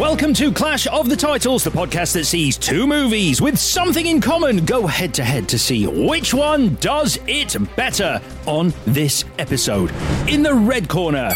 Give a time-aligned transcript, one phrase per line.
[0.00, 4.18] Welcome to Clash of the Titles, the podcast that sees two movies with something in
[4.18, 9.92] common go head to head to see which one does it better on this episode.
[10.26, 11.30] In the red corner,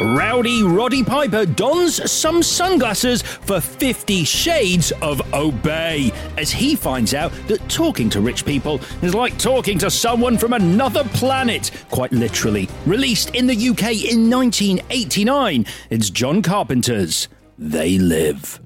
[0.00, 7.30] Rowdy Roddy Piper dons some sunglasses for 50 shades of obey as he finds out
[7.46, 12.70] that talking to rich people is like talking to someone from another planet, quite literally.
[12.86, 17.28] Released in the UK in 1989, it's John Carpenter's
[17.60, 18.60] They Live.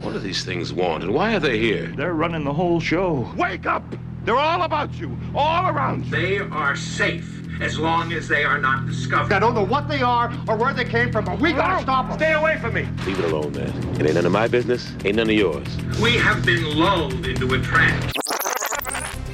[0.00, 1.88] What do these things want, and why are they here?
[1.96, 3.28] They're running the whole show.
[3.36, 3.82] Wake up!
[4.24, 6.10] They're all about you, all around you.
[6.12, 7.28] They are safe
[7.60, 9.32] as long as they are not discovered.
[9.32, 12.10] I don't know what they are or where they came from, but we gotta stop
[12.10, 12.18] them.
[12.18, 12.86] Stay away from me.
[13.06, 14.00] Leave it alone, man.
[14.00, 14.92] It ain't none of my business.
[15.04, 15.66] Ain't none of yours.
[16.00, 18.12] We have been lulled into a trance.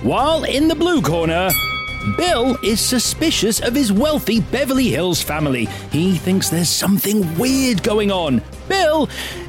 [0.01, 1.51] While in the blue corner,
[2.17, 5.67] Bill is suspicious of his wealthy Beverly Hills family.
[5.91, 8.43] He thinks there's something weird going on.
[8.69, 9.09] Bill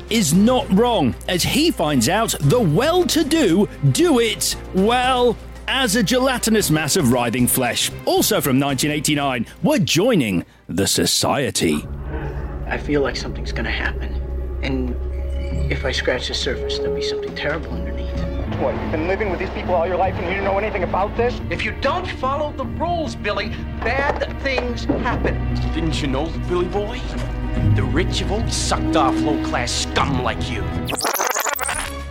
[0.09, 5.37] is not wrong, as he finds out the well to do do it, well,
[5.67, 7.91] as a gelatinous mass of writhing flesh.
[8.05, 11.87] Also from 1989, we're joining the Society.
[12.65, 14.15] I feel like something's gonna happen.
[14.63, 14.95] And
[15.71, 17.98] if I scratch the surface, there'll be something terrible underneath.
[18.59, 20.83] What, you've been living with these people all your life and you didn't know anything
[20.83, 21.39] about this?
[21.49, 23.49] If you don't follow the rules, Billy,
[23.79, 25.55] bad things happen.
[25.73, 26.99] Didn't you know, Billy Boy?
[27.75, 30.61] The rich have always sucked off low class scum like you.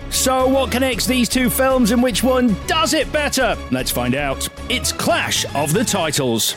[0.09, 3.55] So, what connects these two films and which one does it better?
[3.71, 4.49] Let's find out.
[4.71, 6.55] It's Clash of the Titles.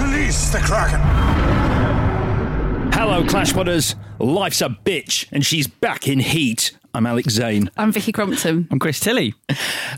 [0.00, 1.55] Release the Kraken!
[3.08, 3.94] Hello, Clash Podders.
[4.18, 6.76] Life's a bitch, and she's back in heat.
[6.92, 7.70] I'm Alex Zane.
[7.76, 8.66] I'm Vicky Crompton.
[8.68, 9.32] I'm Chris Tilly.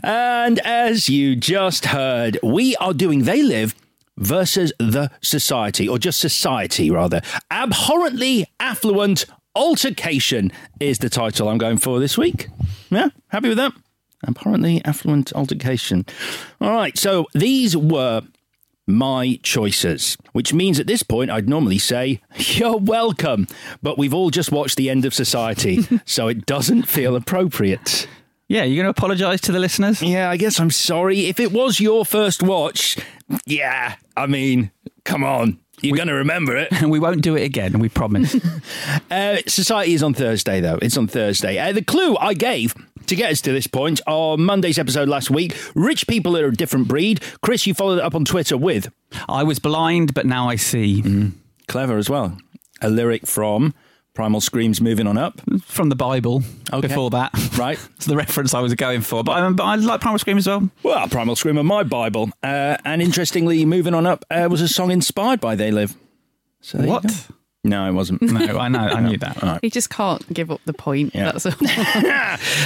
[0.03, 3.73] And as you just heard, we are doing They Live
[4.17, 7.21] versus the Society, or just Society rather.
[7.49, 9.25] Abhorrently affluent
[9.55, 12.47] altercation is the title I'm going for this week.
[12.91, 13.73] Yeah, happy with that?
[14.27, 16.05] Abhorrently affluent altercation.
[16.61, 18.21] All right, so these were
[18.89, 23.47] my choices, which means at this point I'd normally say, You're welcome.
[23.81, 28.07] But we've all just watched The End of Society, so it doesn't feel appropriate.
[28.47, 30.01] Yeah, you're going to apologise to the listeners?
[30.01, 31.27] Yeah, I guess I'm sorry.
[31.27, 32.97] If it was your first watch,
[33.45, 34.71] yeah, I mean,
[35.03, 35.59] come on.
[35.81, 36.69] You're going to remember it.
[36.71, 38.35] And we won't do it again, we promise.
[39.11, 40.77] uh, Society is on Thursday, though.
[40.81, 41.57] It's on Thursday.
[41.57, 42.73] Uh, the clue I gave
[43.09, 46.53] to get us to this point on Monday's episode last week rich people are a
[46.53, 47.21] different breed.
[47.41, 48.91] Chris, you followed it up on Twitter with.
[49.27, 51.01] I was blind, but now I see.
[51.01, 51.33] Mm,
[51.67, 52.37] clever as well.
[52.81, 53.73] A lyric from
[54.13, 55.41] Primal Screams Moving On Up.
[55.63, 56.87] From the Bible okay.
[56.87, 57.31] before that.
[57.57, 57.79] Right.
[57.95, 59.23] It's the reference I was going for.
[59.23, 60.69] But I, but I like Primal Scream as well.
[60.83, 62.29] Well, Primal Scream and my Bible.
[62.41, 65.95] Uh, and interestingly, Moving On Up uh, was a song inspired by They Live.
[66.61, 67.27] So what?
[67.63, 68.21] No, it wasn't.
[68.21, 68.79] No, I know.
[68.79, 69.41] I knew that.
[69.41, 69.59] Right.
[69.61, 71.13] He just can't give up the point.
[71.13, 71.33] Yeah.
[71.33, 71.53] That's all.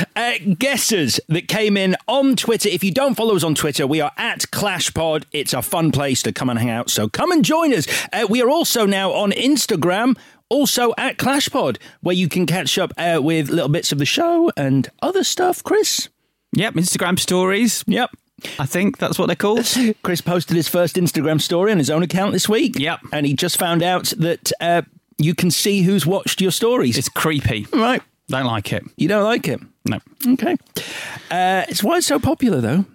[0.15, 2.69] uh, guesses that came in on Twitter.
[2.69, 5.25] If you don't follow us on Twitter, we are at ClashPod.
[5.31, 6.91] It's a fun place to come and hang out.
[6.91, 7.87] So come and join us.
[8.13, 10.15] Uh, we are also now on Instagram.
[10.49, 14.51] Also at ClashPod, where you can catch up uh, with little bits of the show
[14.55, 16.09] and other stuff, Chris.
[16.55, 17.83] Yep, Instagram stories.
[17.87, 18.11] Yep.
[18.59, 19.65] I think that's what they're called.
[20.03, 22.77] Chris posted his first Instagram story on his own account this week.
[22.77, 22.99] Yep.
[23.11, 24.81] And he just found out that uh,
[25.17, 26.97] you can see who's watched your stories.
[26.97, 27.67] It's creepy.
[27.73, 28.01] right.
[28.29, 28.83] Don't like it.
[28.95, 29.59] You don't like it?
[29.85, 29.99] No.
[30.27, 30.55] Okay.
[31.29, 32.85] Uh, it's why it's so popular, though.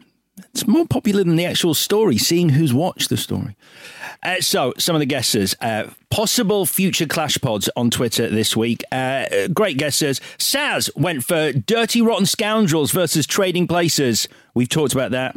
[0.51, 3.57] It's more popular than the actual story, seeing who's watched the story.
[4.23, 5.55] Uh, so, some of the guesses.
[5.61, 8.83] Uh, possible future Clash Pods on Twitter this week.
[8.91, 10.21] Uh, great guesses.
[10.39, 14.29] Saz went for Dirty Rotten Scoundrels versus Trading Places.
[14.55, 15.35] We've talked about that.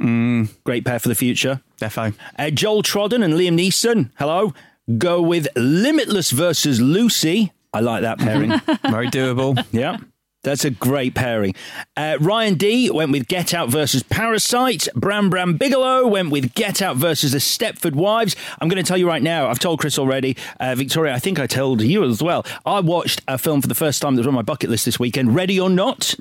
[0.64, 1.62] Great pair for the future.
[1.80, 2.14] Defo.
[2.38, 4.10] Uh, Joel Trodden and Liam Neeson.
[4.18, 4.54] Hello.
[4.98, 7.52] Go with Limitless versus Lucy.
[7.74, 8.50] I like that pairing.
[8.90, 9.64] Very doable.
[9.72, 9.98] Yeah.
[10.44, 11.54] That's a great pairing.
[11.96, 14.88] Uh, Ryan D went with Get Out versus Parasite.
[14.96, 18.36] Bram Bram Bigelow went with Get Out versus The Stepford Wives.
[18.60, 20.36] I'm going to tell you right now, I've told Chris already.
[20.60, 22.44] Uh, Victoria, I think I told you as well.
[22.66, 25.00] I watched a film for the first time that was on my bucket list this
[25.00, 26.16] weekend, Ready or Not.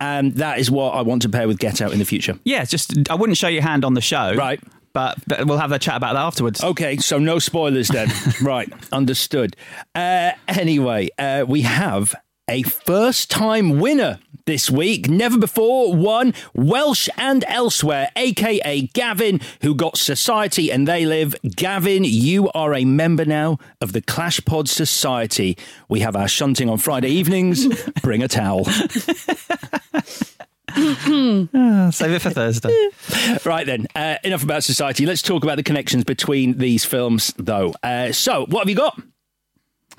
[0.00, 2.38] And that is what I want to pair with Get Out in the future.
[2.42, 4.34] Yeah, just I wouldn't show your hand on the show.
[4.34, 4.60] Right.
[4.92, 6.64] But, but we'll have a chat about that afterwards.
[6.64, 8.08] Okay, so no spoilers then.
[8.42, 9.54] right, understood.
[9.94, 12.16] Uh, anyway, uh, we have
[12.50, 15.08] a first time winner this week.
[15.08, 21.36] Never before won Welsh and Elsewhere, aka Gavin, who got Society and They Live.
[21.42, 25.56] Gavin, you are a member now of the Clash Pod Society.
[25.88, 27.68] We have our shunting on Friday evenings.
[28.02, 28.66] Bring a towel.
[30.72, 32.90] Ah, save it for Thursday.
[33.44, 35.06] Right then, uh, enough about society.
[35.06, 37.74] Let's talk about the connections between these films, though.
[37.82, 39.00] Uh, so, what have you got?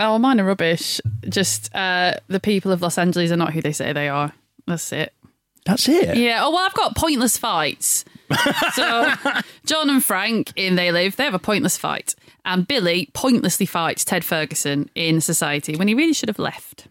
[0.01, 0.99] Oh, mine are rubbish.
[1.29, 4.33] Just uh, the people of Los Angeles are not who they say they are.
[4.67, 5.13] That's it.
[5.65, 6.17] That's it.
[6.17, 6.43] Yeah.
[6.43, 8.03] Oh well, I've got pointless fights.
[8.73, 9.13] so
[9.65, 12.15] John and Frank in They Live, they have a pointless fight,
[12.45, 16.87] and Billy pointlessly fights Ted Ferguson in Society when he really should have left.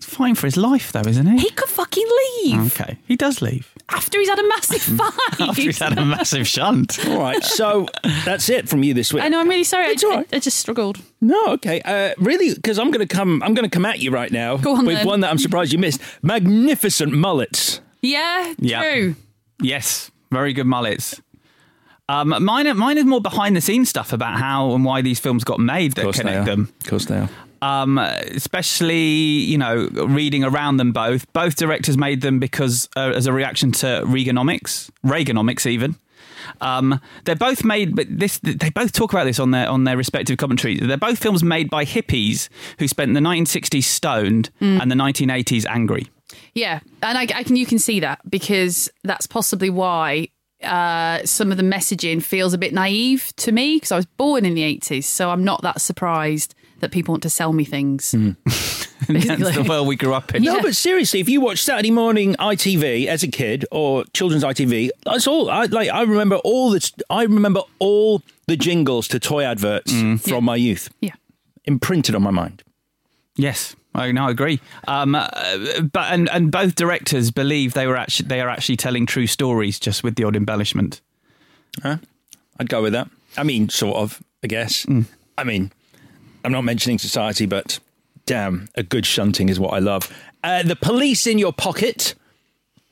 [0.00, 1.40] It's fine for his life, though, isn't it?
[1.40, 2.06] He could fucking
[2.42, 5.40] leave Okay, he does leave after he's had a massive fight.
[5.40, 7.06] after he's had a massive shunt.
[7.06, 7.86] All right, so
[8.24, 9.22] that's it from you this week.
[9.22, 9.40] I know.
[9.40, 9.86] I'm really sorry.
[9.86, 10.26] I, It's all right.
[10.32, 10.98] I, I just struggled.
[11.20, 11.82] No, okay.
[11.82, 13.42] Uh, really, because I'm going to come.
[13.42, 15.06] I'm going to come at you right now Go on, with then.
[15.06, 16.00] one that I'm surprised you missed.
[16.22, 17.82] Magnificent mullets.
[18.00, 18.54] Yeah.
[18.58, 18.82] Yeah.
[18.90, 19.16] True.
[19.60, 21.20] Yes, very good mullets.
[22.08, 25.44] Um, mine, mine is more behind the scenes stuff about how and why these films
[25.44, 26.72] got made that connect them.
[26.80, 27.28] Of course they are.
[27.62, 31.30] Um, especially, you know, reading around them both.
[31.32, 35.96] Both directors made them because uh, as a reaction to Reaganomics, Reaganomics even.
[36.62, 39.96] Um, they're both made, but this they both talk about this on their on their
[39.96, 40.80] respective commentaries.
[40.80, 42.48] They're both films made by hippies
[42.78, 44.80] who spent the 1960s stoned Mm.
[44.80, 46.06] and the 1980s angry.
[46.54, 50.28] Yeah, and I, I can you can see that because that's possibly why
[50.62, 54.44] uh, some of the messaging feels a bit naive to me because I was born
[54.46, 58.14] in the eighties, so I'm not that surprised that people want to sell me things.
[59.08, 60.42] Against the world we grew up in.
[60.42, 64.90] No, but seriously, if you watch Saturday morning ITV as a kid or children's ITV,
[65.04, 65.50] that's all.
[65.50, 65.88] I like.
[65.88, 67.02] I remember all the.
[67.08, 69.92] I remember all the jingles to toy adverts
[70.22, 70.90] from my youth.
[71.00, 71.14] Yeah.
[71.64, 72.62] imprinted on my mind.
[73.36, 74.60] Yes, I no, I agree.
[74.86, 75.28] Um, uh,
[75.92, 79.80] but and and both directors believe they were actually they are actually telling true stories,
[79.80, 81.00] just with the odd embellishment.
[81.82, 81.96] Huh?
[82.58, 83.08] I'd go with that.
[83.36, 84.22] I mean, sort of.
[84.42, 84.86] I guess.
[85.36, 85.70] I mean,
[86.44, 87.78] I'm not mentioning society, but
[88.26, 90.12] damn, a good shunting is what I love.
[90.42, 92.14] Uh, the police in your pocket.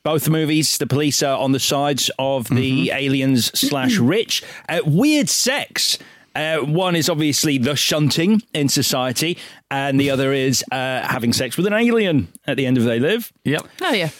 [0.04, 4.42] Both movies, the police are on the sides of the aliens slash rich.
[4.68, 5.98] Uh, weird sex.
[6.34, 9.36] Uh, one is obviously the shunting in society,
[9.70, 13.00] and the other is uh, having sex with an alien at the end of They
[13.00, 13.32] Live.
[13.44, 13.66] Yep.
[13.82, 14.10] Oh yeah.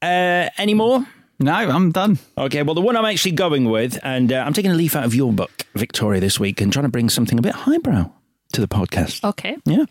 [0.00, 1.04] Uh, any more?
[1.40, 2.18] No, I'm done.
[2.38, 5.04] Okay, well, the one I'm actually going with, and uh, I'm taking a leaf out
[5.04, 8.10] of your book, Victoria, this week, and trying to bring something a bit highbrow
[8.54, 9.22] to the podcast.
[9.24, 9.56] Okay.
[9.64, 9.84] Yeah.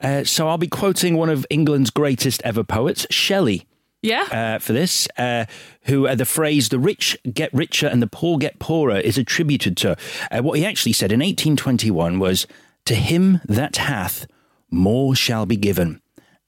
[0.00, 3.66] Uh, so I'll be quoting one of England's greatest ever poets, Shelley.
[4.02, 4.22] Yeah.
[4.30, 5.44] Uh, for this, uh,
[5.82, 9.76] who uh, the phrase "the rich get richer and the poor get poorer" is attributed
[9.78, 9.96] to.
[10.30, 12.46] Uh, what he actually said in 1821 was,
[12.86, 14.26] "To him that hath,
[14.70, 16.00] more shall be given,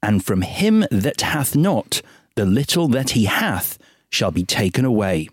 [0.02, 2.00] and from him that hath not,
[2.36, 5.28] the little that he hath shall be taken away,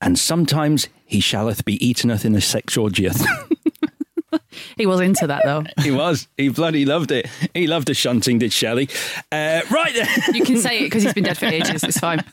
[0.00, 3.24] and sometimes he shalleth be eateneth in a sex orgieth."
[4.76, 5.64] He was into that though.
[5.82, 6.28] he was.
[6.36, 7.28] He bloody loved it.
[7.54, 8.88] He loved the shunting, did Shelley?
[9.30, 10.08] Uh, right then.
[10.34, 11.82] You can say it because he's been dead for ages.
[11.84, 12.22] It's fine.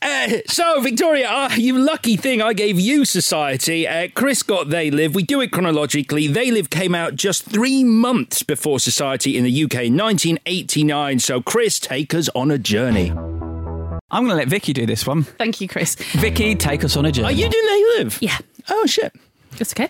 [0.00, 3.86] Uh, so, Victoria, uh, you lucky thing I gave you Society.
[3.86, 5.14] Uh, Chris got They Live.
[5.14, 6.26] We do it chronologically.
[6.26, 11.18] They Live came out just three months before Society in the UK, 1989.
[11.20, 13.10] So, Chris, take us on a journey.
[13.10, 15.22] I'm going to let Vicky do this one.
[15.24, 15.94] Thank you, Chris.
[15.94, 17.28] Vicky, take us on a journey.
[17.28, 18.18] Are you doing They Live?
[18.20, 18.38] Yeah.
[18.68, 19.14] Oh, shit.
[19.60, 19.88] It's okay.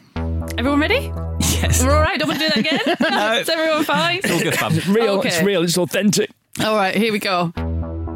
[0.56, 1.12] Everyone ready?
[1.40, 1.82] Yes.
[1.84, 2.18] We're all right.
[2.18, 2.96] Don't want to do that again.
[3.10, 3.32] No.
[3.40, 4.18] Is everyone fine?
[4.18, 4.72] It's all good fun.
[4.76, 5.18] It's real.
[5.18, 5.28] Okay.
[5.28, 5.62] It's real.
[5.62, 6.30] It's authentic.
[6.64, 6.94] All right.
[6.94, 7.52] Here we go.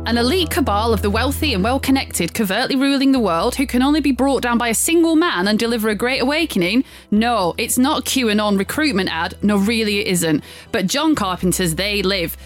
[0.05, 3.83] An elite cabal of the wealthy and well connected covertly ruling the world who can
[3.83, 6.85] only be brought down by a single man and deliver a great awakening?
[7.13, 9.37] No, it's not a QAnon recruitment ad.
[9.43, 10.43] No, really it isn't.
[10.73, 12.37] But John Carpenter's They Live.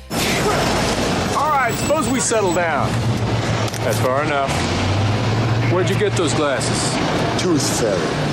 [1.37, 2.89] All right, suppose we settle down.
[3.85, 4.53] That's far enough.
[5.73, 7.43] Where'd you get those glasses?
[7.43, 8.26] Tooth Fairy.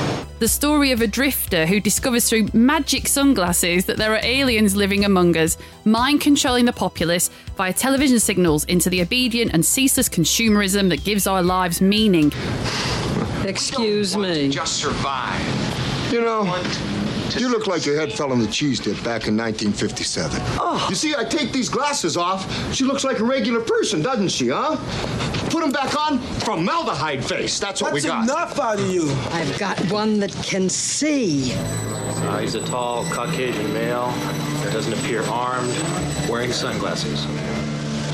[0.43, 5.05] The story of a drifter who discovers through magic sunglasses that there are aliens living
[5.05, 10.89] among us, mind controlling the populace via television signals into the obedient and ceaseless consumerism
[10.89, 12.33] that gives our lives meaning.
[13.45, 14.49] Excuse me.
[14.49, 16.11] Just survive.
[16.11, 16.43] You know,
[17.39, 20.41] you look like your head fell on the cheese dip back in 1957.
[20.59, 20.85] Oh.
[20.89, 22.73] You see, I take these glasses off.
[22.73, 24.77] She looks like a regular person, doesn't she, huh?
[25.49, 27.59] Put them back on, formaldehyde face.
[27.59, 28.27] That's what That's we got.
[28.27, 29.09] That's enough out of you.
[29.31, 31.53] I've got one that can see.
[31.53, 34.07] Uh, he's a tall Caucasian male,
[34.63, 35.75] that doesn't appear armed,
[36.29, 37.25] wearing sunglasses.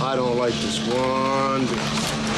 [0.02, 2.29] I don't like this one.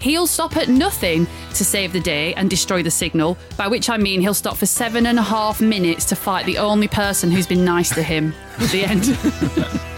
[0.00, 3.98] He'll stop at nothing to save the day and destroy the signal, by which I
[3.98, 7.46] mean he'll stop for seven and a half minutes to fight the only person who's
[7.46, 8.34] been nice to him.
[8.58, 9.80] At the end.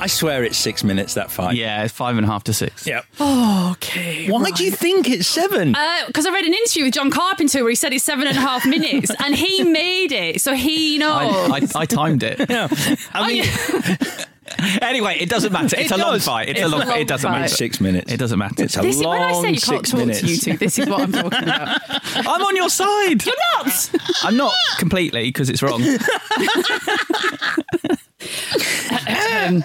[0.00, 1.56] I swear it's six minutes, that fight.
[1.56, 2.86] Yeah, five and a half to six.
[2.86, 3.06] Yep.
[3.20, 4.28] oh, okay.
[4.28, 5.74] Why do you think it's seven?
[5.74, 8.36] Uh, because I read an interview with John Carpenter where he said it's seven and
[8.36, 11.50] a half minutes, and he made it, so he knows.
[11.50, 12.38] I, I, I timed it.
[12.54, 12.68] Yeah.
[13.14, 13.44] I mean,
[14.82, 15.76] anyway, it doesn't matter.
[15.78, 16.48] It's It a long fight.
[16.48, 16.82] It's, It's a long.
[16.82, 17.40] a long it doesn't fight.
[17.40, 17.54] matter.
[17.54, 18.12] six minutes.
[18.12, 18.64] It doesn't matter.
[18.64, 20.20] It's a this is when I say long you can't talk minutes.
[20.20, 20.56] to you two.
[20.56, 21.78] This is what I'm talking about.
[22.16, 23.24] I'm on your side.
[23.24, 23.90] You're not.
[24.22, 25.82] I'm not completely because it's wrong.
[29.06, 29.62] Um,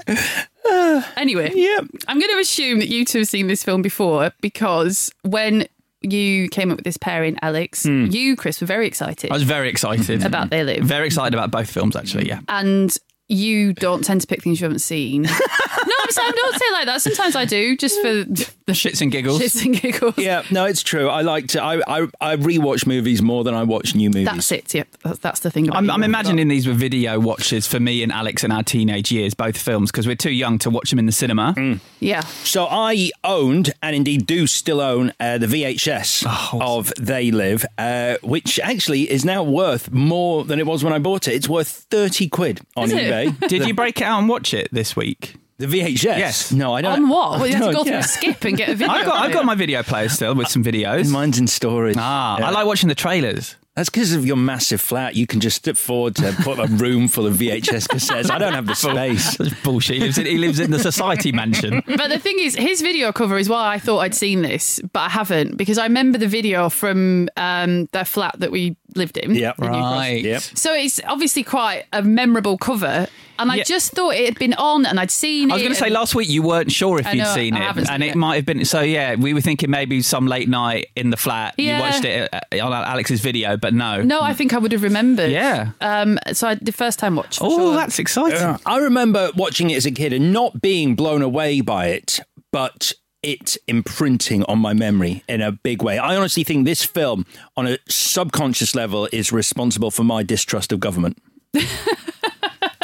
[1.17, 1.79] anyway, yeah.
[2.07, 5.65] I'm going to assume that you two have seen this film before because when
[6.01, 9.69] you came up with this pairing, Alex, you, Chris, were very excited I was very
[9.69, 10.83] excited about They Live.
[10.83, 12.27] Very excited about both films, actually.
[12.27, 12.41] Yeah.
[12.49, 12.95] and
[13.29, 15.21] you don't tend to pick things you haven't seen.
[15.21, 17.01] no, I'm saying don't say it like that.
[17.01, 19.39] Sometimes I do, just for the Shits and giggles.
[19.41, 20.17] shits and giggles.
[20.17, 21.07] Yeah, no, it's true.
[21.09, 21.63] I like to.
[21.63, 24.25] I I, I rewatch movies more than I watch new movies.
[24.25, 24.73] That's it.
[24.73, 25.67] Yep, that's, that's the thing.
[25.67, 25.89] About I'm.
[25.89, 29.57] I'm imagining these were video watches for me and Alex in our teenage years, both
[29.57, 31.79] films, because we're too young to watch them in the cinema.
[31.99, 32.21] Yeah.
[32.43, 37.65] So I owned and indeed do still own uh, the VHS Oh, of They Live,
[37.77, 41.33] uh, which actually is now worth more than it was when I bought it.
[41.33, 43.29] It's worth thirty quid on Is it?
[43.33, 43.47] eBay.
[43.49, 45.35] Did The- you break it out and watch it this week?
[45.57, 46.03] the VHS?
[46.03, 46.51] Yes.
[46.53, 46.93] No, I don't.
[47.03, 47.31] On what?
[47.41, 47.99] Well, you have to I go don't, through yeah.
[47.99, 48.93] a skip and get a video.
[48.93, 51.11] I've got, I've got my video player still with some videos.
[51.11, 51.97] Mine's in storage.
[51.99, 52.47] Ah, Yeah.
[52.47, 53.57] I like watching the trailers.
[53.79, 55.15] That's because of your massive flat.
[55.15, 58.29] You can just step forward to put a room full of VHS cassettes.
[58.29, 59.37] I don't have the space.
[59.37, 59.95] That's bullshit.
[59.95, 61.81] He lives in, he lives in the society mansion.
[61.87, 64.99] But the thing is, his video cover is why I thought I'd seen this, but
[64.99, 69.33] I haven't because I remember the video from um, the flat that we lived in.
[69.35, 69.59] Yep.
[69.59, 69.97] in New Cross.
[69.97, 70.23] Right.
[70.23, 70.41] Yep.
[70.41, 73.07] So it's obviously quite a memorable cover,
[73.39, 73.63] and I Yeah.
[73.63, 75.53] just thought it had been on and I'd seen it.
[75.53, 77.53] I was going to say last week you weren't sure if I you'd know, seen
[77.55, 78.15] I it, seen and it, it.
[78.15, 78.65] might have been.
[78.65, 81.55] So yeah, we were thinking maybe some late night in the flat.
[81.57, 81.77] Yeah.
[81.77, 84.01] You watched it uh, on Alex's video, but no.
[84.01, 85.31] No, I think I would have remembered.
[85.31, 85.71] Yeah.
[85.81, 86.17] Um.
[86.33, 87.39] So I, the first time watch.
[87.41, 87.75] Oh, sure.
[87.75, 88.39] that's exciting.
[88.39, 88.57] Yeah.
[88.65, 92.19] I remember watching it as a kid and not being blown away by it,
[92.51, 95.97] but it imprinting on my memory in a big way.
[95.97, 97.25] I honestly think this film,
[97.57, 101.17] on a subconscious level, is responsible for my distrust of government.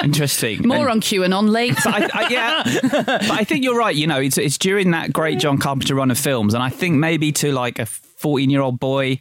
[0.03, 0.67] Interesting.
[0.67, 1.75] more And- on QAnon later.
[1.85, 3.95] But I, I, yeah, but I think you're right.
[3.95, 6.95] You know, it's it's during that great John Carpenter run of films, and I think
[6.95, 7.85] maybe to like a
[8.25, 9.19] 14 year old boy,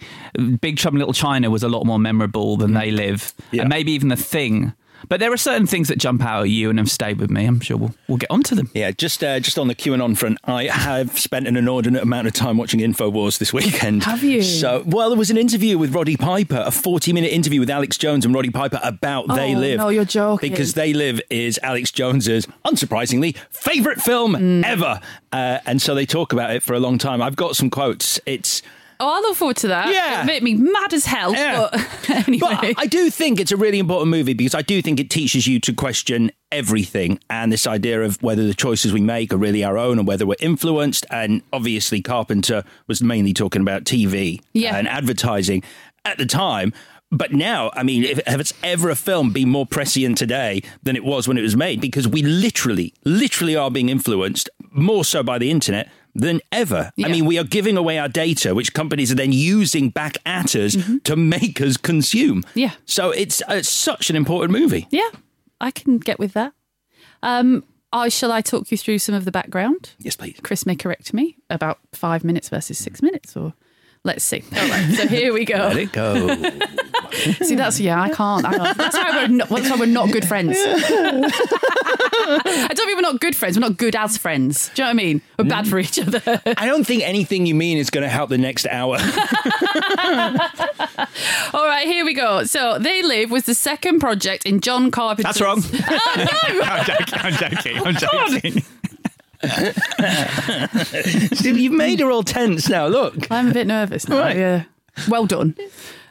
[0.62, 3.60] Big Trouble in Little China was a lot more memorable than They Live, Yeah.
[3.62, 4.72] and maybe even The Thing.
[5.06, 7.44] But there are certain things that jump out at you and have stayed with me.
[7.44, 8.70] I'm sure we'll we'll get onto them.
[8.72, 12.32] Yeah, just uh, just on the QAnon front, I have spent an inordinate amount of
[12.32, 14.04] time watching Infowars this weekend.
[14.04, 14.40] Have you?
[14.40, 18.24] So, well, there was an interview with Roddy Piper, a forty-minute interview with Alex Jones
[18.24, 19.76] and Roddy Piper about They Oh, Live.
[19.76, 20.48] no, you're joking.
[20.50, 24.64] Because They Live is Alex Jones's, unsurprisingly, favorite film Mm.
[24.64, 25.00] ever,
[25.34, 27.20] uh, and so they talk about it for a long time.
[27.20, 28.18] I've got some quotes.
[28.24, 28.62] It's
[29.00, 29.92] oh, I look forward to that.
[29.92, 30.14] Yeah.
[30.20, 31.32] It'll make me mad as hell.
[31.32, 31.68] Yeah.
[31.70, 32.38] But anyway.
[32.40, 35.46] But I do think it's a really important movie because I do think it teaches
[35.46, 39.64] you to question everything and this idea of whether the choices we make are really
[39.64, 41.04] our own and whether we're influenced.
[41.10, 44.76] And obviously, Carpenter was mainly talking about TV Yeah.
[44.76, 45.62] and advertising
[46.04, 46.72] at the time.
[47.10, 50.96] But now, I mean, if, if it's ever a film been more prescient today than
[50.96, 55.22] it was when it was made, because we literally, literally are being influenced more so
[55.22, 56.92] by the internet than ever.
[57.04, 60.54] I mean, we are giving away our data, which companies are then using back at
[60.54, 62.42] us to make us consume.
[62.42, 62.58] Mm-hmm.
[62.58, 62.72] Yeah.
[62.84, 64.86] So it's, uh, such an important movie.
[64.90, 65.10] Yeah,
[65.60, 66.52] I can get with that.
[67.22, 69.92] Um, I shall I talk you through some of the background?
[69.98, 70.38] Yes, please.
[70.42, 73.54] Chris may correct me about five minutes versus six minutes, or
[74.06, 74.44] Let's see.
[74.54, 75.56] All right, so here we go.
[75.56, 76.28] Let it go.
[77.42, 78.44] See, that's yeah, I can't.
[78.44, 78.76] I can't.
[78.76, 79.48] That's why we're not.
[79.48, 80.58] That's why we're not good friends.
[80.58, 81.30] I
[82.74, 83.56] don't mean we're not good friends.
[83.56, 84.70] We're not good as friends.
[84.74, 85.22] Do you know what I mean?
[85.38, 86.20] We're bad for each other.
[86.44, 88.96] I don't think anything you mean is going to help the next hour.
[91.54, 92.44] All right, here we go.
[92.44, 95.36] So, They Live was the second project in John Carpenter's.
[95.36, 95.62] That's wrong.
[95.88, 96.24] Oh no!
[96.62, 97.14] I'm joking.
[97.14, 97.78] I'm joking.
[97.86, 98.62] I'm joking.
[101.32, 102.86] Steve, you've made her all tense now.
[102.86, 103.30] Look.
[103.30, 104.18] I'm a bit nervous now.
[104.18, 104.36] Right.
[104.36, 104.64] Yeah.
[105.08, 105.56] Well done.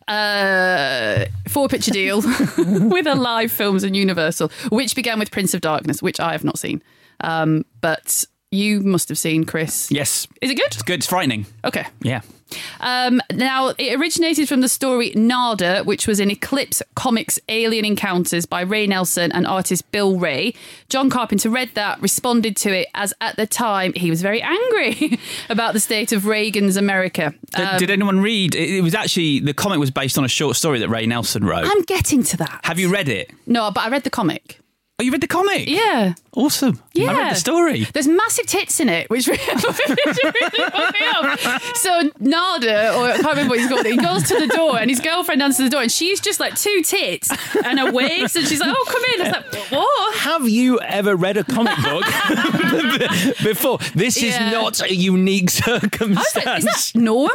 [0.08, 2.22] Uh, four picture deal
[2.58, 6.60] with Alive films and Universal, which began with Prince of Darkness, which I have not
[6.60, 6.84] seen.
[7.22, 9.90] Um, but you must have seen, Chris.
[9.92, 10.28] Yes.
[10.42, 10.68] Is it good?
[10.68, 11.00] It's good.
[11.00, 11.46] It's frightening.
[11.64, 11.86] Okay.
[12.02, 12.22] Yeah.
[12.80, 18.46] Um, now, it originated from the story Nada, which was in Eclipse Comics Alien Encounters
[18.46, 20.54] by Ray Nelson and artist Bill Wray.
[20.90, 25.20] John Carpenter read that, responded to it, as at the time he was very angry
[25.50, 27.34] about the state of Reagan's America.
[27.56, 28.56] Did, Um, did anyone read?
[28.56, 31.44] It, it was actually the comic was based on a short story that Ray Nelson
[31.46, 31.66] wrote.
[31.66, 32.62] I'm getting to that.
[32.64, 33.32] Have you read it?
[33.48, 34.60] No, but I read the comic.
[35.00, 35.68] Oh, you read the comic?
[35.68, 36.14] Yeah.
[36.36, 36.80] Awesome.
[36.94, 37.10] Yeah.
[37.10, 37.88] I read the story.
[37.94, 39.64] There's massive tits in it, which really, really
[40.70, 41.76] put me off.
[41.78, 44.92] So Nada, or I can't remember what he's called, he goes to the door and
[44.92, 47.32] his girlfriend answers the door and she's just like two tits
[47.66, 49.22] and a waist and she's like, oh, come in.
[49.22, 50.16] I was like, what?
[50.18, 52.06] Have you ever read a comic book
[53.44, 53.80] before?
[53.96, 54.30] This Yeah.
[54.48, 56.46] is not a unique I was circumstance.
[56.46, 57.30] like, is that normal?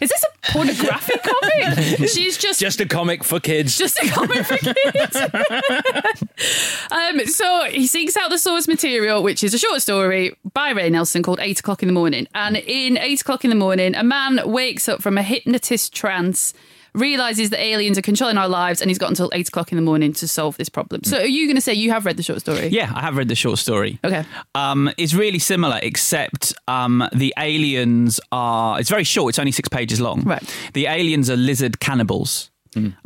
[0.00, 2.08] is this a pornographic comic?
[2.10, 3.78] She's just Just a comic for kids.
[3.78, 6.15] just a comic for kids.
[6.90, 10.90] Um, so he seeks out the source material, which is a short story by Ray
[10.90, 12.26] Nelson called Eight O'Clock in the Morning.
[12.34, 16.54] And in Eight O'Clock in the Morning, a man wakes up from a hypnotist trance.
[16.94, 19.82] Realizes that aliens are controlling our lives, and he's got until eight o'clock in the
[19.82, 21.04] morning to solve this problem.
[21.04, 22.68] So, are you going to say you have read the short story?
[22.68, 23.98] Yeah, I have read the short story.
[24.02, 24.24] Okay.
[24.54, 28.80] Um, it's really similar, except um, the aliens are.
[28.80, 29.32] It's very short.
[29.32, 30.22] It's only six pages long.
[30.22, 30.42] Right.
[30.72, 32.50] The aliens are lizard cannibals.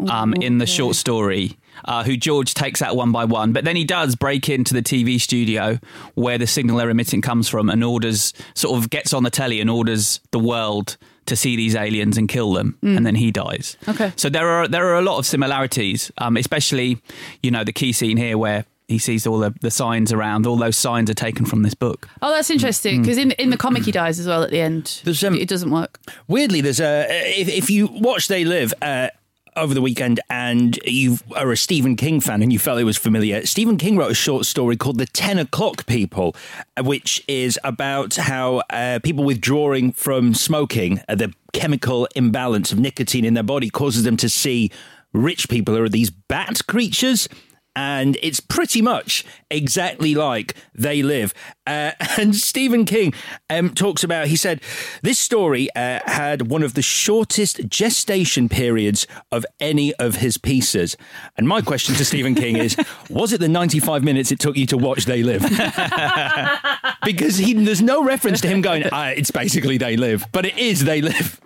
[0.08, 3.76] Um, in the short story, uh, who George takes out one by one, but then
[3.76, 5.78] he does break into the TV studio
[6.14, 9.60] where the signal they're emitting comes from, and orders sort of gets on the telly
[9.60, 10.96] and orders the world
[11.26, 13.76] to see these aliens and kill them, and then he dies.
[13.88, 14.12] Okay.
[14.16, 16.98] So there are there are a lot of similarities, um, especially
[17.42, 20.46] you know the key scene here where he sees all the, the signs around.
[20.46, 22.08] All those signs are taken from this book.
[22.20, 25.02] Oh, that's interesting because in in the comic he dies as well at the end.
[25.24, 26.00] Um, it doesn't work.
[26.26, 27.06] Weirdly, there's a
[27.40, 29.08] if, if you watch They Live uh,
[29.56, 32.96] over the weekend and you are a Stephen King fan and you felt it was
[32.96, 36.34] familiar, Stephen King wrote a short story called The Ten O'clock People,
[36.76, 42.78] uh, which is about how uh, people withdrawing from smoking, uh, the chemical imbalance of
[42.78, 44.70] nicotine in their body causes them to see
[45.12, 47.28] rich people who are these bat creatures.
[47.76, 51.32] And it's pretty much exactly like They Live.
[51.70, 53.14] Uh, and Stephen King
[53.48, 54.60] um, talks about, he said,
[55.02, 60.96] this story uh, had one of the shortest gestation periods of any of his pieces.
[61.36, 62.76] And my question to Stephen King is
[63.10, 65.42] was it the 95 minutes it took you to watch They Live?
[67.04, 70.58] because he, there's no reference to him going, ah, it's basically They Live, but it
[70.58, 71.40] is They Live.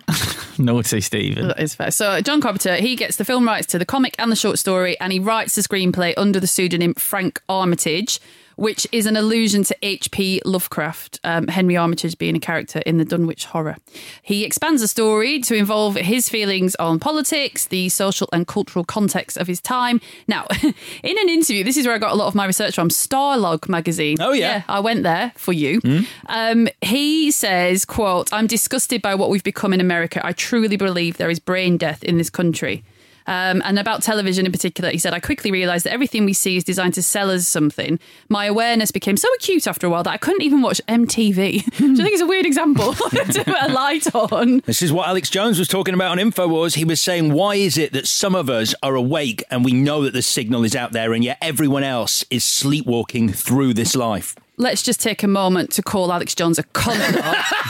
[0.57, 1.49] Naughty Stephen.
[1.49, 1.91] That is fair.
[1.91, 4.99] So John Carpenter, he gets the film rights to the comic and the short story,
[4.99, 8.19] and he writes the screenplay under the pseudonym Frank Armitage,
[8.55, 10.41] which is an allusion to H.P.
[10.45, 13.77] Lovecraft, um, Henry Armitage being a character in the Dunwich Horror.
[14.21, 19.37] He expands the story to involve his feelings on politics, the social and cultural context
[19.37, 20.01] of his time.
[20.27, 22.89] Now, in an interview, this is where I got a lot of my research from
[22.89, 24.17] Starlog magazine.
[24.19, 24.63] Oh, yeah.
[24.67, 25.81] I went there for you.
[26.27, 30.25] Um, he says, quote, I'm disgusted by what we've become in America.
[30.25, 32.83] I truly believe there is brain death in this country.
[33.27, 36.57] Um, and about television in particular, he said, I quickly realised that everything we see
[36.57, 37.99] is designed to sell us something.
[38.29, 41.99] My awareness became so acute after a while that I couldn't even watch MTV, which
[41.99, 44.59] I think it's a weird example to put a light on.
[44.65, 46.75] This is what Alex Jones was talking about on InfoWars.
[46.75, 50.03] He was saying, why is it that some of us are awake and we know
[50.03, 54.35] that the signal is out there and yet everyone else is sleepwalking through this life?
[54.57, 56.95] Let's just take a moment to call Alex Jones a cunt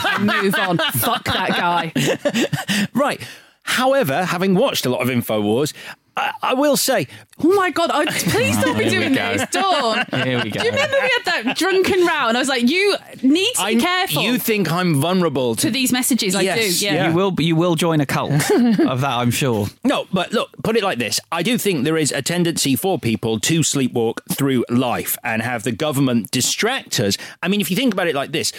[0.16, 0.78] and move on.
[0.78, 2.86] Fuck that guy.
[2.94, 3.20] Right.
[3.66, 5.72] However, having watched a lot of InfoWars,
[6.16, 7.08] I, I will say,
[7.44, 7.90] Oh my god!
[7.92, 10.06] I, please don't be Here doing this, Dawn.
[10.24, 10.60] Here we go.
[10.60, 12.28] Do you remember we had that drunken row?
[12.28, 15.62] And I was like, "You need to be I, careful you think I'm vulnerable to
[15.66, 16.86] to these messages." I Yes, do.
[16.86, 16.94] Yeah.
[16.94, 17.08] yeah.
[17.10, 19.66] You will you will join a cult of that, I'm sure.
[19.84, 21.20] No, but look, put it like this.
[21.30, 25.64] I do think there is a tendency for people to sleepwalk through life and have
[25.64, 27.18] the government distract us.
[27.42, 28.52] I mean, if you think about it like this,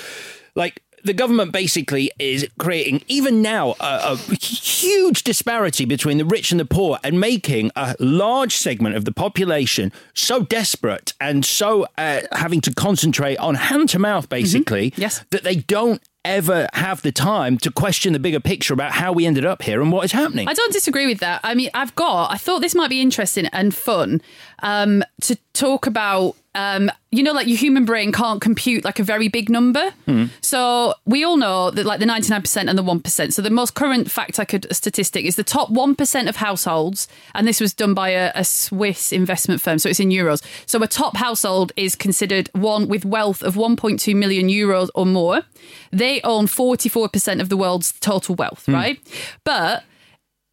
[0.54, 6.52] like the government basically is creating, even now, a, a huge disparity between the rich
[6.52, 11.88] and the poor and making a large segment of the population so desperate and so
[11.98, 15.24] uh, having to concentrate on hand to mouth, basically, Yes.
[15.32, 19.26] that they don't ever have the time to question the bigger picture about how we
[19.26, 20.46] ended up here and what is happening.
[20.48, 21.40] I don't disagree with that.
[21.44, 24.22] I mean, I've got, I thought this might be interesting and fun
[24.62, 26.36] um, to talk about.
[26.58, 29.92] Um, you know, like your human brain can't compute like a very big number.
[30.06, 30.26] Hmm.
[30.42, 33.32] So we all know that like the 99% and the 1%.
[33.34, 37.48] So the most current fact I could statistic is the top 1% of households, and
[37.48, 39.78] this was done by a, a Swiss investment firm.
[39.78, 40.42] So it's in euros.
[40.66, 45.44] So a top household is considered one with wealth of 1.2 million euros or more.
[45.92, 48.74] They own 44% of the world's total wealth, Hmm.
[48.74, 49.00] right?
[49.44, 49.84] But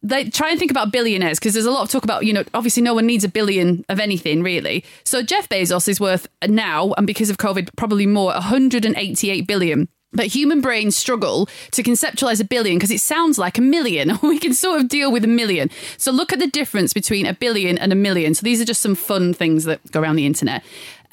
[0.05, 2.43] they try and think about billionaires because there's a lot of talk about you know
[2.53, 6.93] obviously no one needs a billion of anything really so jeff bezos is worth now
[6.97, 12.45] and because of covid probably more 188 billion but human brains struggle to conceptualize a
[12.45, 14.17] billion because it sounds like a million.
[14.23, 15.69] We can sort of deal with a million.
[15.97, 18.33] So look at the difference between a billion and a million.
[18.33, 20.63] So these are just some fun things that go around the internet.